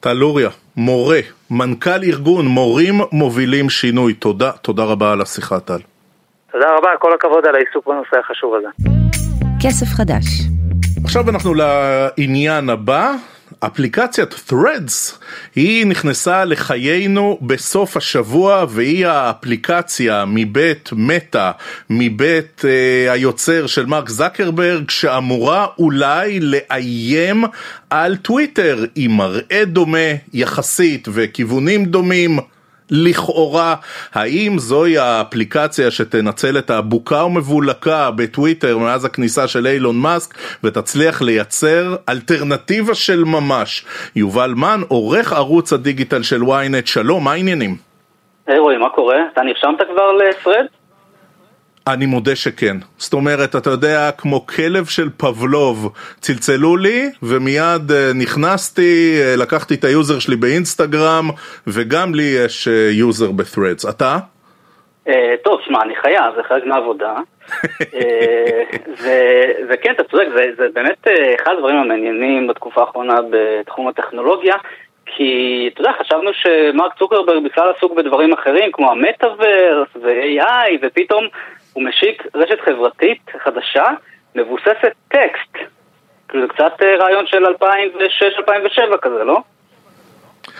טל 0.00 0.12
לוריה, 0.12 0.48
מורה, 0.76 1.20
מנכ"ל 1.50 2.02
ארגון 2.02 2.46
מורים 2.46 2.94
מובילים 3.12 3.70
שינוי, 3.70 4.14
תודה, 4.14 4.50
תודה 4.52 4.84
רבה 4.84 5.12
על 5.12 5.20
השיחה 5.20 5.60
טל. 5.60 5.78
תודה 6.52 6.76
רבה, 6.76 6.88
כל 6.98 7.14
הכבוד 7.14 7.46
על 7.46 7.54
העיסוק 7.54 7.86
בנושא 7.86 8.18
החשוב 8.18 8.54
הזה. 8.54 8.68
כסף 9.62 9.86
חדש. 9.86 10.57
עכשיו 11.04 11.30
אנחנו 11.30 11.54
לעניין 11.54 12.70
הבא. 12.70 13.14
אפליקציית 13.60 14.34
Threads 14.50 15.16
היא 15.56 15.86
נכנסה 15.86 16.44
לחיינו 16.44 17.38
בסוף 17.42 17.96
השבוע 17.96 18.64
והיא 18.68 19.06
האפליקציה 19.06 20.24
מבית 20.26 20.90
מטא, 20.92 21.50
מבית 21.90 22.62
אה, 22.64 23.12
היוצר 23.12 23.66
של 23.66 23.86
מרק 23.86 24.08
זקרברג 24.08 24.90
שאמורה 24.90 25.66
אולי 25.78 26.40
לאיים 26.40 27.44
על 27.90 28.16
טוויטר 28.16 28.84
עם 28.94 29.10
מראה 29.10 29.64
דומה 29.66 30.08
יחסית 30.32 31.08
וכיוונים 31.12 31.84
דומים. 31.84 32.38
לכאורה, 32.90 33.74
האם 34.14 34.58
זוהי 34.58 34.98
האפליקציה 34.98 35.90
שתנצל 35.90 36.58
את 36.58 36.70
הבוקה 36.70 37.24
ומבולקה 37.24 38.10
בטוויטר 38.10 38.78
מאז 38.78 39.04
הכניסה 39.04 39.48
של 39.48 39.66
אילון 39.66 39.96
מאסק 39.96 40.34
ותצליח 40.64 41.22
לייצר 41.22 41.96
אלטרנטיבה 42.08 42.94
של 42.94 43.24
ממש? 43.24 43.84
יובל 44.16 44.54
מן, 44.56 44.80
עורך 44.88 45.32
ערוץ 45.32 45.72
הדיגיטל 45.72 46.22
של 46.22 46.42
ynet, 46.42 46.86
שלום, 46.86 47.24
מה 47.24 47.32
העניינים? 47.32 47.76
היי 48.46 48.58
רועי, 48.58 48.76
מה 48.76 48.88
קורה? 48.88 49.16
אתה 49.32 49.42
נרשמת 49.42 49.80
כבר 49.92 50.12
ל 50.12 50.18
Threads? 50.18 50.66
אני 51.92 52.06
מודה 52.06 52.36
שכן. 52.36 52.76
זאת 52.96 53.12
אומרת, 53.12 53.56
אתה 53.56 53.70
יודע, 53.70 54.10
כמו 54.18 54.46
כלב 54.46 54.84
של 54.84 55.08
פבלוב, 55.16 55.92
צלצלו 56.20 56.76
לי 56.76 57.10
ומיד 57.22 57.90
אה, 57.90 57.94
נכנסתי, 58.14 59.20
אה, 59.20 59.40
לקחתי 59.40 59.74
את 59.74 59.84
ה 59.84 59.91
user 59.91 60.18
שלי 60.18 60.36
באינסטגרם 60.36 61.28
וגם 61.66 62.14
לי 62.14 62.36
יש 62.44 62.68
user 62.90 63.28
אה, 63.28 63.32
ב-Threads. 63.32 63.90
אתה? 63.90 64.18
טוב, 65.44 65.60
שמע, 65.64 65.82
אני 65.82 65.96
חייב, 65.96 66.34
זה 66.36 66.42
חלק 66.42 66.64
מהעבודה. 66.64 67.14
וכן, 69.68 69.92
אתה 69.92 70.04
צודק, 70.10 70.26
זה, 70.34 70.42
זה 70.56 70.66
באמת 70.74 71.06
אחד 71.42 71.52
הדברים 71.56 71.76
המעניינים 71.76 72.46
בתקופה 72.46 72.80
האחרונה 72.80 73.14
בתחום 73.30 73.88
הטכנולוגיה. 73.88 74.54
כי, 75.16 75.70
אתה 75.72 75.80
יודע, 75.80 75.92
חשבנו 76.00 76.30
שמרק 76.32 76.98
צוקרברג 76.98 77.44
בכלל 77.44 77.72
עסוק 77.76 77.92
בדברים 77.92 78.32
אחרים, 78.32 78.72
כמו 78.72 78.90
המטאוורס 78.90 79.88
ו-AI, 80.02 80.70
ופתאום 80.82 81.24
הוא 81.72 81.84
משיק 81.84 82.22
רשת 82.34 82.60
חברתית 82.64 83.22
חדשה, 83.44 83.84
מבוססת 84.34 84.92
טקסט. 85.08 85.70
כאילו 86.28 86.46
זה 86.46 86.52
קצת 86.52 86.82
אה, 86.82 86.96
רעיון 86.96 87.26
של 87.26 87.44
2006-2007 87.46 88.96
כזה, 89.02 89.24
לא? 89.24 89.42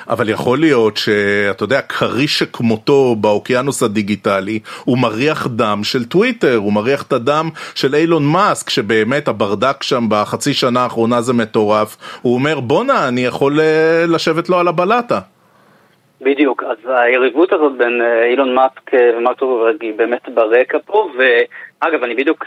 אבל 0.09 0.29
יכול 0.29 0.59
להיות 0.59 0.97
שאתה 0.97 1.65
יודע, 1.65 1.81
כריש 1.81 2.39
שכמותו 2.39 3.17
באוקיינוס 3.17 3.83
הדיגיטלי 3.83 4.61
הוא 4.85 4.99
מריח 4.99 5.47
דם 5.47 5.81
של 5.85 6.05
טוויטר, 6.05 6.57
הוא 6.57 6.73
מריח 6.73 7.03
את 7.03 7.13
הדם 7.13 7.51
של 7.75 7.95
אילון 7.95 8.27
מאסק, 8.27 8.71
שבאמת 8.71 9.29
הברדק 9.29 9.83
שם 9.83 10.05
בחצי 10.09 10.55
שנה 10.55 10.81
האחרונה 10.81 11.21
זה 11.21 11.33
מטורף, 11.33 11.97
הוא 12.23 12.35
אומר 12.35 12.61
בואנה, 12.61 13.09
אני 13.09 13.21
יכול 13.21 13.61
אה, 13.61 14.05
לשבת 14.09 14.49
לו 14.49 14.59
על 14.59 14.69
הבלטה. 14.69 15.21
בדיוק, 16.21 16.63
אז 16.63 16.77
היריבות 16.87 17.53
הזאת 17.53 17.73
בין 17.73 18.03
אה, 18.03 18.25
אילון 18.25 18.55
מאסק 18.55 18.95
אה, 18.95 19.11
ומרק 19.19 19.43
היא 19.81 19.95
באמת 19.97 20.29
ברקע 20.29 20.79
פה, 20.87 21.11
ואגב, 21.17 22.05
אני 22.05 22.15
בדיוק 22.15 22.45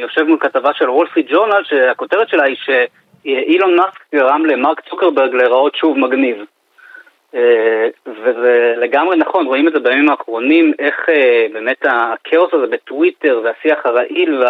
יושב 0.00 0.22
מול 0.22 0.38
כתבה 0.40 0.70
של 0.74 0.90
וול 0.90 1.06
סטריט 1.10 1.26
ג'ורנל, 1.30 1.64
שהכותרת 1.64 2.28
שלה 2.28 2.44
היא 2.44 2.56
שאילון 2.56 3.76
מאסק 3.76 4.00
גרם 4.14 4.46
למרק 4.46 4.80
צוקרברג 4.80 5.34
להיראות 5.34 5.74
שוב 5.74 5.98
מגניב. 5.98 6.44
אה, 7.34 7.88
וזה 8.06 8.74
לגמרי 8.76 9.16
נכון, 9.16 9.46
רואים 9.46 9.68
את 9.68 9.72
זה 9.72 9.80
בימים 9.80 10.08
האחרונים, 10.08 10.72
איך 10.78 11.08
אה, 11.08 11.46
באמת 11.52 11.86
הכאוס 11.86 12.54
הזה 12.54 12.66
בטוויטר 12.66 13.40
והשיח 13.44 13.78
הרעיל 13.84 14.42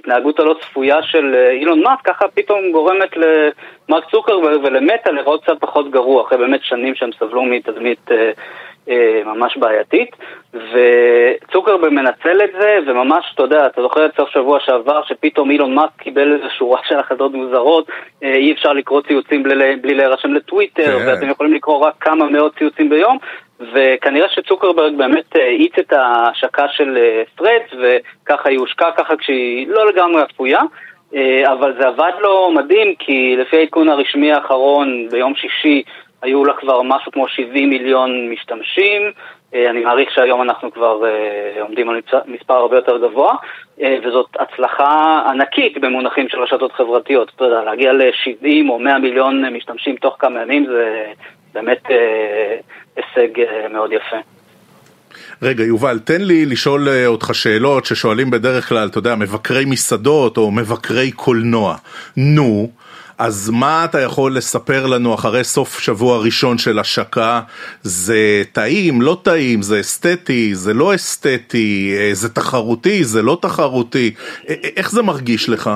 וההתנהגות 0.00 0.40
הלא 0.40 0.54
צפויה 0.60 1.02
של 1.02 1.34
אה, 1.34 1.50
אילון 1.50 1.82
מאסק, 1.82 2.04
ככה 2.04 2.28
פתאום 2.34 2.72
גורמת 2.72 3.10
למרק 3.16 4.10
צוקרברג 4.10 4.64
ולמטה 4.64 5.10
לראות 5.10 5.42
קצת 5.42 5.60
פחות 5.60 5.90
גרוע, 5.90 6.22
אחרי 6.22 6.38
באמת 6.38 6.60
שנים 6.62 6.94
שהם 6.94 7.10
סבלו 7.18 7.42
מתדמית 7.42 8.10
אה, 8.88 9.22
ממש 9.24 9.56
בעייתית, 9.56 10.16
וצוקרברג 10.54 11.92
מנצל 11.92 12.44
את 12.44 12.50
זה, 12.60 12.78
וממש, 12.86 13.32
אתה 13.34 13.42
יודע, 13.42 13.66
אתה 13.66 13.82
זוכר 13.82 14.06
את 14.06 14.16
סוף 14.16 14.28
שבוע 14.28 14.60
שעבר, 14.60 15.02
שפתאום 15.04 15.50
אילון 15.50 15.74
מאסק 15.74 15.96
קיבל 15.98 16.32
איזו 16.32 16.50
שורה 16.58 16.80
של 16.84 16.98
החלטות 16.98 17.32
מוזרות, 17.32 17.88
אה, 18.22 18.34
אי 18.34 18.52
אפשר 18.52 18.72
לקרוא 18.72 19.02
ציוצים 19.08 19.42
בלי, 19.42 19.76
בלי 19.76 19.94
להירשם 19.94 20.34
לטוויטר, 20.34 20.98
כן. 20.98 21.06
ואתם 21.06 21.30
יכולים 21.30 21.54
לקרוא 21.54 21.78
רק 21.78 21.94
כמה 22.00 22.24
מאות 22.30 22.58
ציוצים 22.58 22.90
ביום, 22.90 23.18
וכנראה 23.74 24.28
שצוקרברג 24.28 24.96
באמת 24.96 25.36
אה, 25.36 25.44
האיץ 25.44 25.72
את 25.78 25.92
ההשקה 25.92 26.68
של 26.68 26.98
פרדס, 27.36 27.72
וככה 27.72 28.48
היא 28.48 28.58
הושקה 28.58 28.90
ככה 28.96 29.16
כשהיא 29.16 29.68
לא 29.68 29.86
לגמרי 29.86 30.22
אפויה. 30.22 30.60
אבל 31.52 31.74
זה 31.80 31.88
עבד 31.88 32.12
לו 32.20 32.52
מדהים, 32.52 32.94
כי 32.98 33.36
לפי 33.38 33.56
העדכון 33.56 33.88
הרשמי 33.88 34.32
האחרון 34.32 35.08
ביום 35.10 35.34
שישי 35.34 35.82
היו 36.22 36.44
לה 36.44 36.52
כבר 36.52 36.82
משהו 36.82 37.12
כמו 37.12 37.28
70 37.28 37.70
מיליון 37.70 38.30
משתמשים, 38.30 39.12
אה, 39.54 39.70
אני 39.70 39.80
מעריך 39.80 40.10
שהיום 40.10 40.42
אנחנו 40.42 40.72
כבר 40.72 41.04
אה, 41.06 41.62
עומדים 41.62 41.88
על 41.88 42.00
מספר 42.26 42.54
הרבה 42.54 42.76
יותר 42.76 42.98
גבוה, 42.98 43.34
אה, 43.82 43.96
וזאת 44.04 44.26
הצלחה 44.40 45.22
ענקית 45.28 45.78
במונחים 45.78 46.28
של 46.28 46.40
רשתות 46.40 46.72
חברתיות. 46.72 47.32
אתה 47.36 47.44
יודע, 47.44 47.62
להגיע 47.62 47.92
ל-70 47.92 48.68
או 48.68 48.78
100 48.78 48.98
מיליון 48.98 49.54
משתמשים 49.54 49.96
תוך 49.96 50.16
כמה 50.18 50.42
ימים 50.42 50.66
זה 50.66 51.12
באמת 51.54 51.82
הישג 52.96 53.28
מאוד 53.72 53.92
יפה. 53.92 54.16
רגע, 55.42 55.64
יובל, 55.64 55.98
תן 55.98 56.20
לי 56.20 56.46
לשאול 56.46 56.88
אותך 57.06 57.30
שאלות 57.34 57.84
ששואלים 57.84 58.30
בדרך 58.30 58.68
כלל, 58.68 58.88
אתה 58.88 58.98
יודע, 58.98 59.14
מבקרי 59.14 59.64
מסעדות 59.64 60.36
או 60.36 60.50
מבקרי 60.50 61.10
קולנוע. 61.10 61.76
נו, 62.16 62.70
אז 63.20 63.50
מה 63.50 63.84
אתה 63.84 64.00
יכול 64.00 64.36
לספר 64.36 64.86
לנו 64.86 65.14
אחרי 65.14 65.44
סוף 65.44 65.80
שבוע 65.80 66.18
ראשון 66.18 66.58
של 66.58 66.78
השקה? 66.78 67.40
זה 67.82 68.42
טעים, 68.52 69.02
לא 69.02 69.16
טעים, 69.22 69.62
זה 69.62 69.80
אסתטי, 69.80 70.54
זה 70.54 70.74
לא 70.74 70.94
אסתטי, 70.94 71.96
אה, 71.98 72.10
זה 72.12 72.34
תחרותי, 72.34 73.04
זה 73.04 73.22
לא 73.22 73.38
תחרותי, 73.42 74.10
אה, 74.48 74.54
אה, 74.64 74.68
איך 74.76 74.90
זה 74.90 75.02
מרגיש 75.02 75.48
לך? 75.48 75.70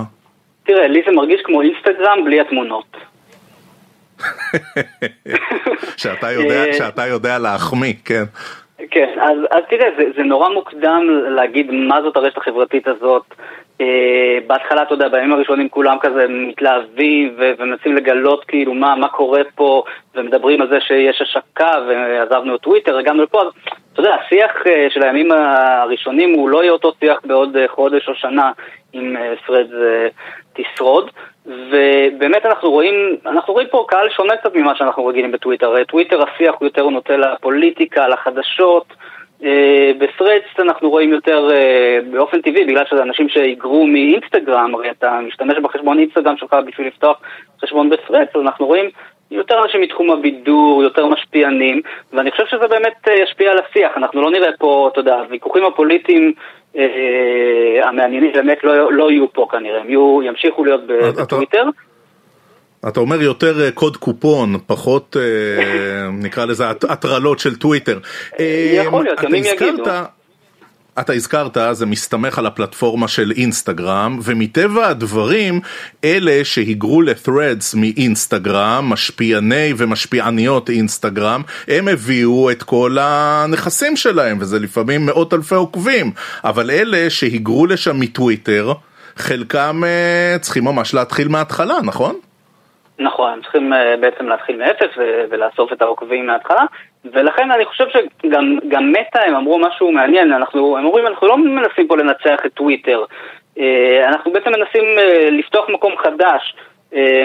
תראה, 0.66 0.88
לי 0.88 1.02
זה 1.06 1.12
מרגיש 1.12 1.40
כמו 1.44 1.62
אינסטגרם 1.62 2.24
בלי 2.24 2.40
התמונות. 2.40 2.93
שאתה 5.96 6.30
יודע, 6.30 6.72
שאתה 6.72 7.06
יודע 7.06 7.38
להחמיא, 7.38 7.94
כן. 8.04 8.24
כן, 8.90 9.08
אז, 9.20 9.38
אז 9.50 9.62
תראה, 9.70 9.88
זה, 9.96 10.04
זה 10.16 10.22
נורא 10.22 10.48
מוקדם 10.48 11.08
להגיד 11.28 11.70
מה 11.70 12.02
זאת 12.02 12.16
הרשת 12.16 12.36
החברתית 12.36 12.88
הזאת. 12.88 13.22
אה, 13.80 14.38
בהתחלה, 14.46 14.82
אתה 14.82 14.94
יודע, 14.94 15.08
בימים 15.08 15.32
הראשונים 15.32 15.68
כולם 15.68 15.96
כזה 16.00 16.26
מתלהבים 16.28 17.34
ו- 17.38 17.52
ומנסים 17.58 17.96
לגלות 17.96 18.44
כאילו 18.44 18.74
מה, 18.74 18.96
מה 18.96 19.08
קורה 19.08 19.40
פה 19.54 19.82
ומדברים 20.14 20.62
על 20.62 20.68
זה 20.68 20.80
שיש 20.80 21.22
השקה 21.22 21.70
ועזבנו 21.88 22.54
את 22.54 22.60
טוויטר, 22.60 22.98
הגענו 22.98 23.22
לפה, 23.22 23.40
אז 23.40 23.46
אתה 23.92 24.00
יודע, 24.00 24.14
השיח 24.14 24.66
אה, 24.66 24.86
של 24.90 25.02
הימים 25.02 25.32
הראשונים 25.32 26.34
הוא 26.34 26.48
לא 26.48 26.62
יהיה 26.62 26.72
אותו 26.72 26.92
שיח 27.00 27.18
בעוד 27.24 27.56
אה, 27.56 27.68
חודש 27.68 28.08
או 28.08 28.14
שנה 28.14 28.52
אם 28.94 29.16
פרד 29.46 29.66
תשרוד. 30.52 31.10
ובאמת 31.46 32.46
אנחנו 32.46 32.70
רואים, 32.70 33.16
אנחנו 33.26 33.52
רואים 33.52 33.68
פה 33.70 33.85
קהל 33.88 34.09
שונה 34.11 34.37
קצת 34.37 34.54
ממה 34.54 34.76
שאנחנו 34.76 35.07
רגילים 35.07 35.33
בטוויטר. 35.33 35.85
טוויטר 35.85 36.22
השיח 36.22 36.54
הוא 36.59 36.66
יותר 36.66 36.88
נוטה 36.88 37.16
לפוליטיקה, 37.16 38.09
לחדשות. 38.09 38.94
אה, 39.44 39.92
בפרדס 39.98 40.59
אנחנו 40.59 40.90
רואים 40.90 41.12
יותר 41.12 41.48
אה, 41.52 41.98
באופן 42.11 42.40
טבעי, 42.40 42.64
בגלל 42.64 42.85
שזה 42.90 43.02
אנשים 43.02 43.28
שהיגרו 43.28 43.87
מאינסטגרם, 43.87 44.74
הרי 44.74 44.90
אתה 44.90 45.20
משתמש 45.20 45.54
בחשבון 45.62 45.98
אינסטגרם 45.98 46.37
שלך 46.37 46.57
בשביל 46.66 46.87
לפתוח 46.87 47.20
חשבון 47.62 47.90
בפרדס, 47.90 48.28
אז 48.35 48.40
אנחנו 48.40 48.66
רואים 48.66 48.90
יותר 49.30 49.62
אנשים 49.64 49.80
מתחום 49.80 50.11
הבידור, 50.11 50.83
יותר 50.83 51.07
משפיענים, 51.07 51.80
ואני 52.12 52.30
חושב 52.30 52.46
שזה 52.46 52.68
באמת 52.68 53.09
אה, 53.09 53.14
ישפיע 53.14 53.50
על 53.50 53.59
השיח. 53.59 53.92
אנחנו 53.96 54.22
לא 54.22 54.30
נראה 54.30 54.50
פה, 54.59 54.88
אתה 54.92 55.00
יודע, 55.00 55.14
הוויכוחים 55.14 55.64
הפוליטיים 55.64 56.33
המעניינים 57.82 58.32
באמת 58.32 58.58
לא, 58.64 58.92
לא 58.92 59.10
יהיו 59.10 59.32
פה 59.32 59.46
כנראה, 59.50 59.80
הם 59.80 59.88
יהיו, 59.88 60.22
ימשיכו 60.22 60.64
להיות 60.64 60.80
בטוויטר. 60.87 61.64
אתה 62.88 63.00
אומר 63.00 63.22
יותר 63.22 63.60
אה, 63.64 63.70
קוד 63.70 63.96
קופון, 63.96 64.56
פחות 64.66 65.16
נקרא 66.12 66.44
לזה 66.44 66.70
הטרלות 66.70 67.38
של 67.38 67.56
טוויטר. 67.56 67.98
יכול 68.74 69.04
להיות, 69.04 69.22
ימים 69.22 69.44
יגידו. 69.44 69.84
אתה 71.00 71.12
הזכרת, 71.12 71.57
זה 71.72 71.87
מסתמך 71.87 72.38
על 72.38 72.46
הפלטפורמה 72.46 73.09
של 73.09 73.33
אינסטגרם, 73.37 74.18
ומטבע 74.22 74.88
הדברים, 74.88 75.61
אלה 76.04 76.40
שהיגרו 76.44 77.02
ל-threads 77.02 77.76
מאינסטגרם, 77.76 78.90
משפיעני 78.90 79.72
ומשפיעניות 79.76 80.70
אינסטגרם, 80.70 81.42
הם 81.68 81.88
הביאו 81.88 82.50
את 82.50 82.62
כל 82.62 82.96
הנכסים 83.00 83.96
שלהם, 83.96 84.38
וזה 84.40 84.59
לפעמים 84.59 85.07
מאות 85.07 85.35
אלפי 85.35 85.54
עוקבים, 85.54 86.11
אבל 86.44 86.70
אלה 86.70 87.11
שהיגרו 87.11 87.66
לשם 87.66 88.00
מטוויטר, 88.00 88.72
חלקם 89.16 89.83
אה, 89.84 90.38
צריכים 90.38 90.64
ממש 90.64 90.94
להתחיל 90.94 91.28
מההתחלה, 91.28 91.74
נכון? 91.85 92.14
נכון, 92.98 93.30
הם 93.30 93.42
צריכים 93.42 93.72
אה, 93.72 93.76
בעצם 94.00 94.28
להתחיל 94.28 94.57
מאפס 94.57 94.90
ולאסוף 95.30 95.72
את 95.72 95.83
העוקבים 95.83 96.26
מההתחלה, 96.26 96.62
ולכן 97.04 97.50
אני 97.50 97.64
חושב 97.64 97.85
שגם 97.88 98.92
מטא 98.92 99.18
הם 99.26 99.35
אמרו 99.35 99.59
משהו 99.59 99.92
מעניין, 99.92 100.33
אנחנו, 100.33 100.78
הם 100.78 100.85
אומרים 100.85 101.07
אנחנו 101.07 101.26
לא 101.26 101.38
מנסים 101.38 101.88
פה 101.88 101.96
לנצח 101.96 102.46
את 102.46 102.52
טוויטר, 102.52 103.04
אה, 103.56 103.60
אנחנו 104.09 104.33
בעצם 104.33 104.50
מנסים 104.50 104.85
אה, 104.98 105.30
לפתוח 105.30 105.68
מקום 105.68 105.92
חדש, 105.96 106.57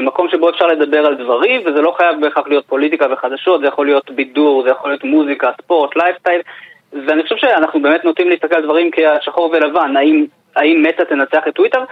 מקום 0.01 0.29
שבו 0.29 0.49
אפשר 0.49 0.67
לדבר 0.67 1.05
על 1.05 1.15
דברים, 1.15 1.62
וזה 1.62 1.82
לא 1.82 1.93
חייב 1.97 2.21
בהכרח 2.21 2.47
להיות 2.47 2.65
פוליטיקה 2.65 3.05
וחדשות, 3.12 3.62
זה 3.62 3.67
יכול 3.67 3.86
להיות 3.86 4.12
בידור, 4.12 4.63
זה 4.63 4.69
יכול 4.69 4.89
להיות 4.89 5.03
מוזיקה, 5.03 5.51
ספורט, 5.62 5.95
לייפסטייל, 5.95 6.41
ואני 6.93 7.23
חושב 7.23 7.36
שאנחנו 7.38 7.82
באמת 7.82 8.05
נוטים 8.05 8.29
להסתכל 8.29 8.55
על 8.55 8.63
דברים 8.63 8.91
כשחור 8.91 9.51
ולבן, 9.53 9.97
האם, 9.97 10.25
האם 10.55 10.84
מטא 10.84 11.03
תנצח 11.03 11.47
את 11.47 11.53
טוויטר? 11.53 11.84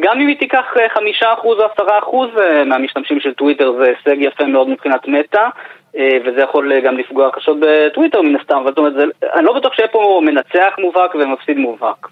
גם 0.00 0.20
אם 0.20 0.26
היא 0.26 0.38
תיקח 0.38 0.64
חמישה 0.94 1.32
אחוז 1.32 1.58
או 1.58 1.64
עשרה 1.64 1.98
אחוז 1.98 2.28
מהמשתמשים 2.66 3.20
של 3.20 3.34
טוויטר 3.34 3.72
זה 3.72 3.84
הישג 3.84 4.22
יפה 4.22 4.44
מאוד 4.44 4.68
מבחינת 4.68 5.08
מטא 5.08 5.48
וזה 5.94 6.42
יכול 6.42 6.80
גם 6.80 6.98
לפגוע 6.98 7.30
קשות 7.30 7.56
בטוויטר 7.60 8.22
מן 8.22 8.36
הסתם, 8.36 8.56
אבל 8.56 8.68
זאת 8.68 8.78
אומרת, 8.78 8.94
זה, 8.94 9.04
אני 9.34 9.44
לא 9.44 9.52
בטוח 9.52 9.72
שיהיה 9.72 9.88
פה 9.88 10.20
מנצח 10.24 10.74
מובהק 10.78 11.14
ומפסיד 11.14 11.58
מובהק. 11.58 12.08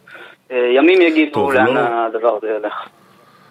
ימים 0.51 1.01
יגידו 1.01 1.51
לאן 1.51 1.75
לא... 1.75 1.81
הדבר 1.81 2.37
הזה 2.37 2.49
ילך. 2.49 2.89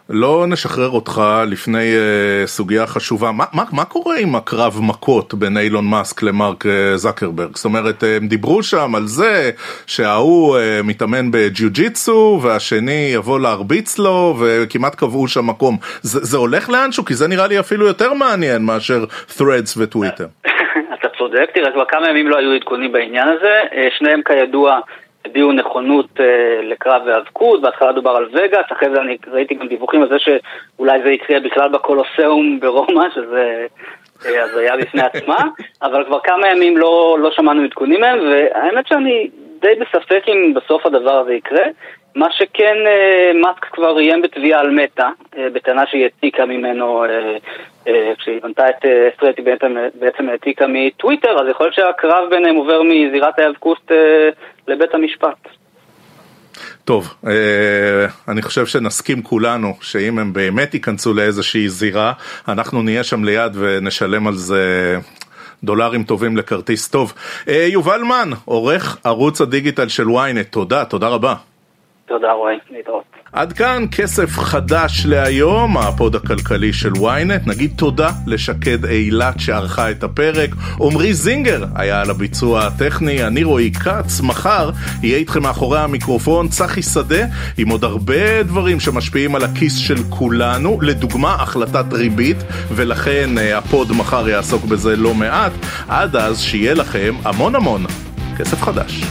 לא 0.10 0.46
נשחרר 0.48 0.89
אותך 0.89 1.22
לפני 1.48 1.93
uh, 1.93 2.48
סוגיה 2.48 2.88
חשובה, 2.88 3.32
מה, 3.32 3.43
מה, 3.54 3.63
מה 3.72 3.86
קורה 3.86 4.15
עם 4.20 4.36
הקרב 4.36 4.80
מכות 4.82 5.34
בין 5.34 5.58
אילון 5.58 5.86
מאסק 5.86 6.24
למרק 6.24 6.65
uh, 6.65 6.70
זקרברג? 6.96 7.56
זאת 7.56 7.65
אומרת, 7.65 8.04
uh, 8.04 8.06
הם 8.06 8.28
דיברו 8.28 8.63
שם 8.63 8.96
על 8.96 9.06
זה 9.06 9.52
שההוא 9.88 10.58
uh, 10.58 10.60
מתאמן 10.84 11.32
בג'יוג'יצו 11.32 12.39
והשני 12.43 13.12
יבוא 13.13 13.39
להרביץ 13.39 14.00
לו 14.00 14.36
וכמעט 14.39 14.96
קבעו 14.96 15.28
שם 15.28 15.48
מקום. 15.48 15.78
זה, 16.02 16.20
זה 16.24 16.38
הולך 16.38 16.70
לאנשהו? 16.70 17.06
כי 17.06 17.13
זה 17.13 17.28
נראה 17.28 17.48
לי 17.48 17.60
אפילו 17.60 17.88
יותר 17.88 18.13
מעניין 18.13 18.62
מאשר 18.65 19.06
threads 19.38 19.74
וטוויטר. 19.78 20.26
אתה 21.00 21.08
צודק, 21.17 21.50
תראה, 21.54 21.72
כבר 21.72 21.86
כמה 21.88 22.10
ימים 22.10 22.28
לא 22.28 22.38
היו 22.38 22.52
עדכונים 22.52 22.91
בעניין 22.91 23.28
הזה, 23.28 23.60
שניהם 23.98 24.22
כידוע 24.26 24.80
הביעו 25.30 25.52
נכונות 25.52 26.20
אה, 26.20 26.62
לקרב 26.63 27.02
והאבקות, 27.06 27.62
בהתחלה 27.62 27.92
דובר 27.92 28.12
על 28.12 28.30
וגאס, 28.34 28.66
אחרי 28.72 28.90
זה 28.94 29.02
אני 29.02 29.18
ראיתי 29.32 29.56
גם 29.56 29.68
דיווחים 29.68 30.02
על 30.02 30.10
זה 30.10 30.16
שאולי 30.20 31.00
זה 31.04 31.10
יקרה 31.10 31.40
בכלל 31.40 31.70
בקולוסיאום 31.70 32.60
ברומא, 32.60 33.10
שזה 33.16 33.66
אה, 34.26 34.44
הזיה 34.44 34.78
בפני 34.78 35.02
עצמה, 35.02 35.38
אבל 35.88 36.06
כבר 36.06 36.20
כמה 36.20 36.48
ימים 36.52 36.78
לא, 36.78 37.18
לא 37.20 37.32
שמענו 37.32 37.63
עדכונים 37.63 38.02
מהם, 38.02 38.20
והאמת 38.20 38.88
שאני 38.88 39.30
די 39.62 39.76
בספק 39.80 40.24
אם 40.28 40.54
בסוף 40.54 40.86
הדבר 40.86 41.13
הזה 41.13 41.34
יקרה. 41.34 41.66
מה 42.18 42.28
שכן, 42.32 42.78
אה, 42.88 43.32
מאסק 43.42 43.66
כבר 43.74 44.00
איים 44.00 44.22
בתביעה 44.22 44.60
על 44.60 44.70
מטא, 44.70 45.08
אה, 45.38 45.48
בטענה 45.54 45.82
שהיא 45.88 46.04
העתיקה 46.04 46.46
ממנו, 46.46 47.04
אה, 47.04 48.14
כשהיא 48.18 48.42
בנתה 48.44 48.70
את 48.70 48.86
סטרטי 49.16 49.42
בעצם, 50.00 50.30
העתיקה 50.30 50.66
מטוויטר, 50.68 51.32
אז 51.42 51.50
יכול 51.52 51.66
להיות 51.66 51.76
שהקרב 51.76 52.30
ביניהם 52.30 52.56
עובר 52.56 52.82
מזירת 52.84 53.40
ההיאבקות 53.40 53.92
לבית 54.68 54.94
המשפט. 54.94 55.48
טוב, 56.86 57.14
אני 58.28 58.42
חושב 58.42 58.66
שנסכים 58.66 59.22
כולנו 59.22 59.74
שאם 59.82 60.20
הם 60.20 60.34
באמת 60.34 60.74
ייכנסו 60.74 61.14
לאיזושהי 61.14 61.70
זירה, 61.70 62.14
אנחנו 62.48 62.82
נהיה 62.82 63.04
שם 63.04 63.24
ליד 63.24 63.52
ונשלם 63.56 64.28
על 64.28 64.34
זה 64.34 64.96
דולרים 65.64 66.04
טובים 66.04 66.38
לכרטיס 66.38 66.90
טוב. 66.90 67.14
יובל 67.48 68.02
מן, 68.02 68.30
עורך 68.46 68.98
ערוץ 69.04 69.42
הדיגיטל 69.42 69.88
של 69.88 70.08
ynet, 70.08 70.50
תודה, 70.52 70.86
תודה 70.86 71.08
רבה. 71.08 71.36
תודה 72.08 72.32
רועי, 72.32 72.58
להתראות. 72.72 73.04
עד 73.32 73.54
כאן 73.54 73.86
כסף 73.91 74.30
חדש 74.30 75.06
להיום, 75.06 75.78
הפוד 75.78 76.15
הכלכלי 76.15 76.74
של 76.74 76.91
ynet. 76.91 77.50
נגיד 77.50 77.72
תודה 77.76 78.10
לשקד 78.28 78.86
אילת 78.86 79.39
שערכה 79.39 79.91
את 79.91 80.04
הפרק. 80.04 80.50
עמרי 80.82 81.13
זינגר 81.13 81.63
היה 81.76 82.02
על 82.02 82.10
הביצוע 82.10 82.62
הטכני, 82.65 83.24
אני 83.28 83.43
רועי 83.43 83.72
כץ. 83.72 84.22
מחר 84.22 84.70
יהיה 85.04 85.17
איתכם 85.17 85.43
מאחורי 85.43 85.80
המיקרופון 85.80 86.48
צחי 86.48 86.82
שדה 86.82 87.26
עם 87.58 87.70
עוד 87.70 87.84
הרבה 87.84 88.43
דברים 88.43 88.80
שמשפיעים 88.80 89.36
על 89.36 89.43
הכיס 89.43 89.78
של 89.78 89.98
כולנו. 90.10 90.80
לדוגמה, 90.82 91.34
החלטת 91.34 91.93
ריבית, 91.93 92.38
ולכן 92.72 93.30
הפוד 93.56 93.91
מחר 93.91 94.30
יעסוק 94.30 94.65
בזה 94.65 94.96
לא 94.96 95.13
מעט. 95.13 95.52
עד 95.88 96.15
אז, 96.15 96.41
שיהיה 96.41 96.74
לכם 96.74 97.15
המון 97.24 97.56
המון 97.56 97.86
כסף 98.38 98.62
חדש. 98.62 99.04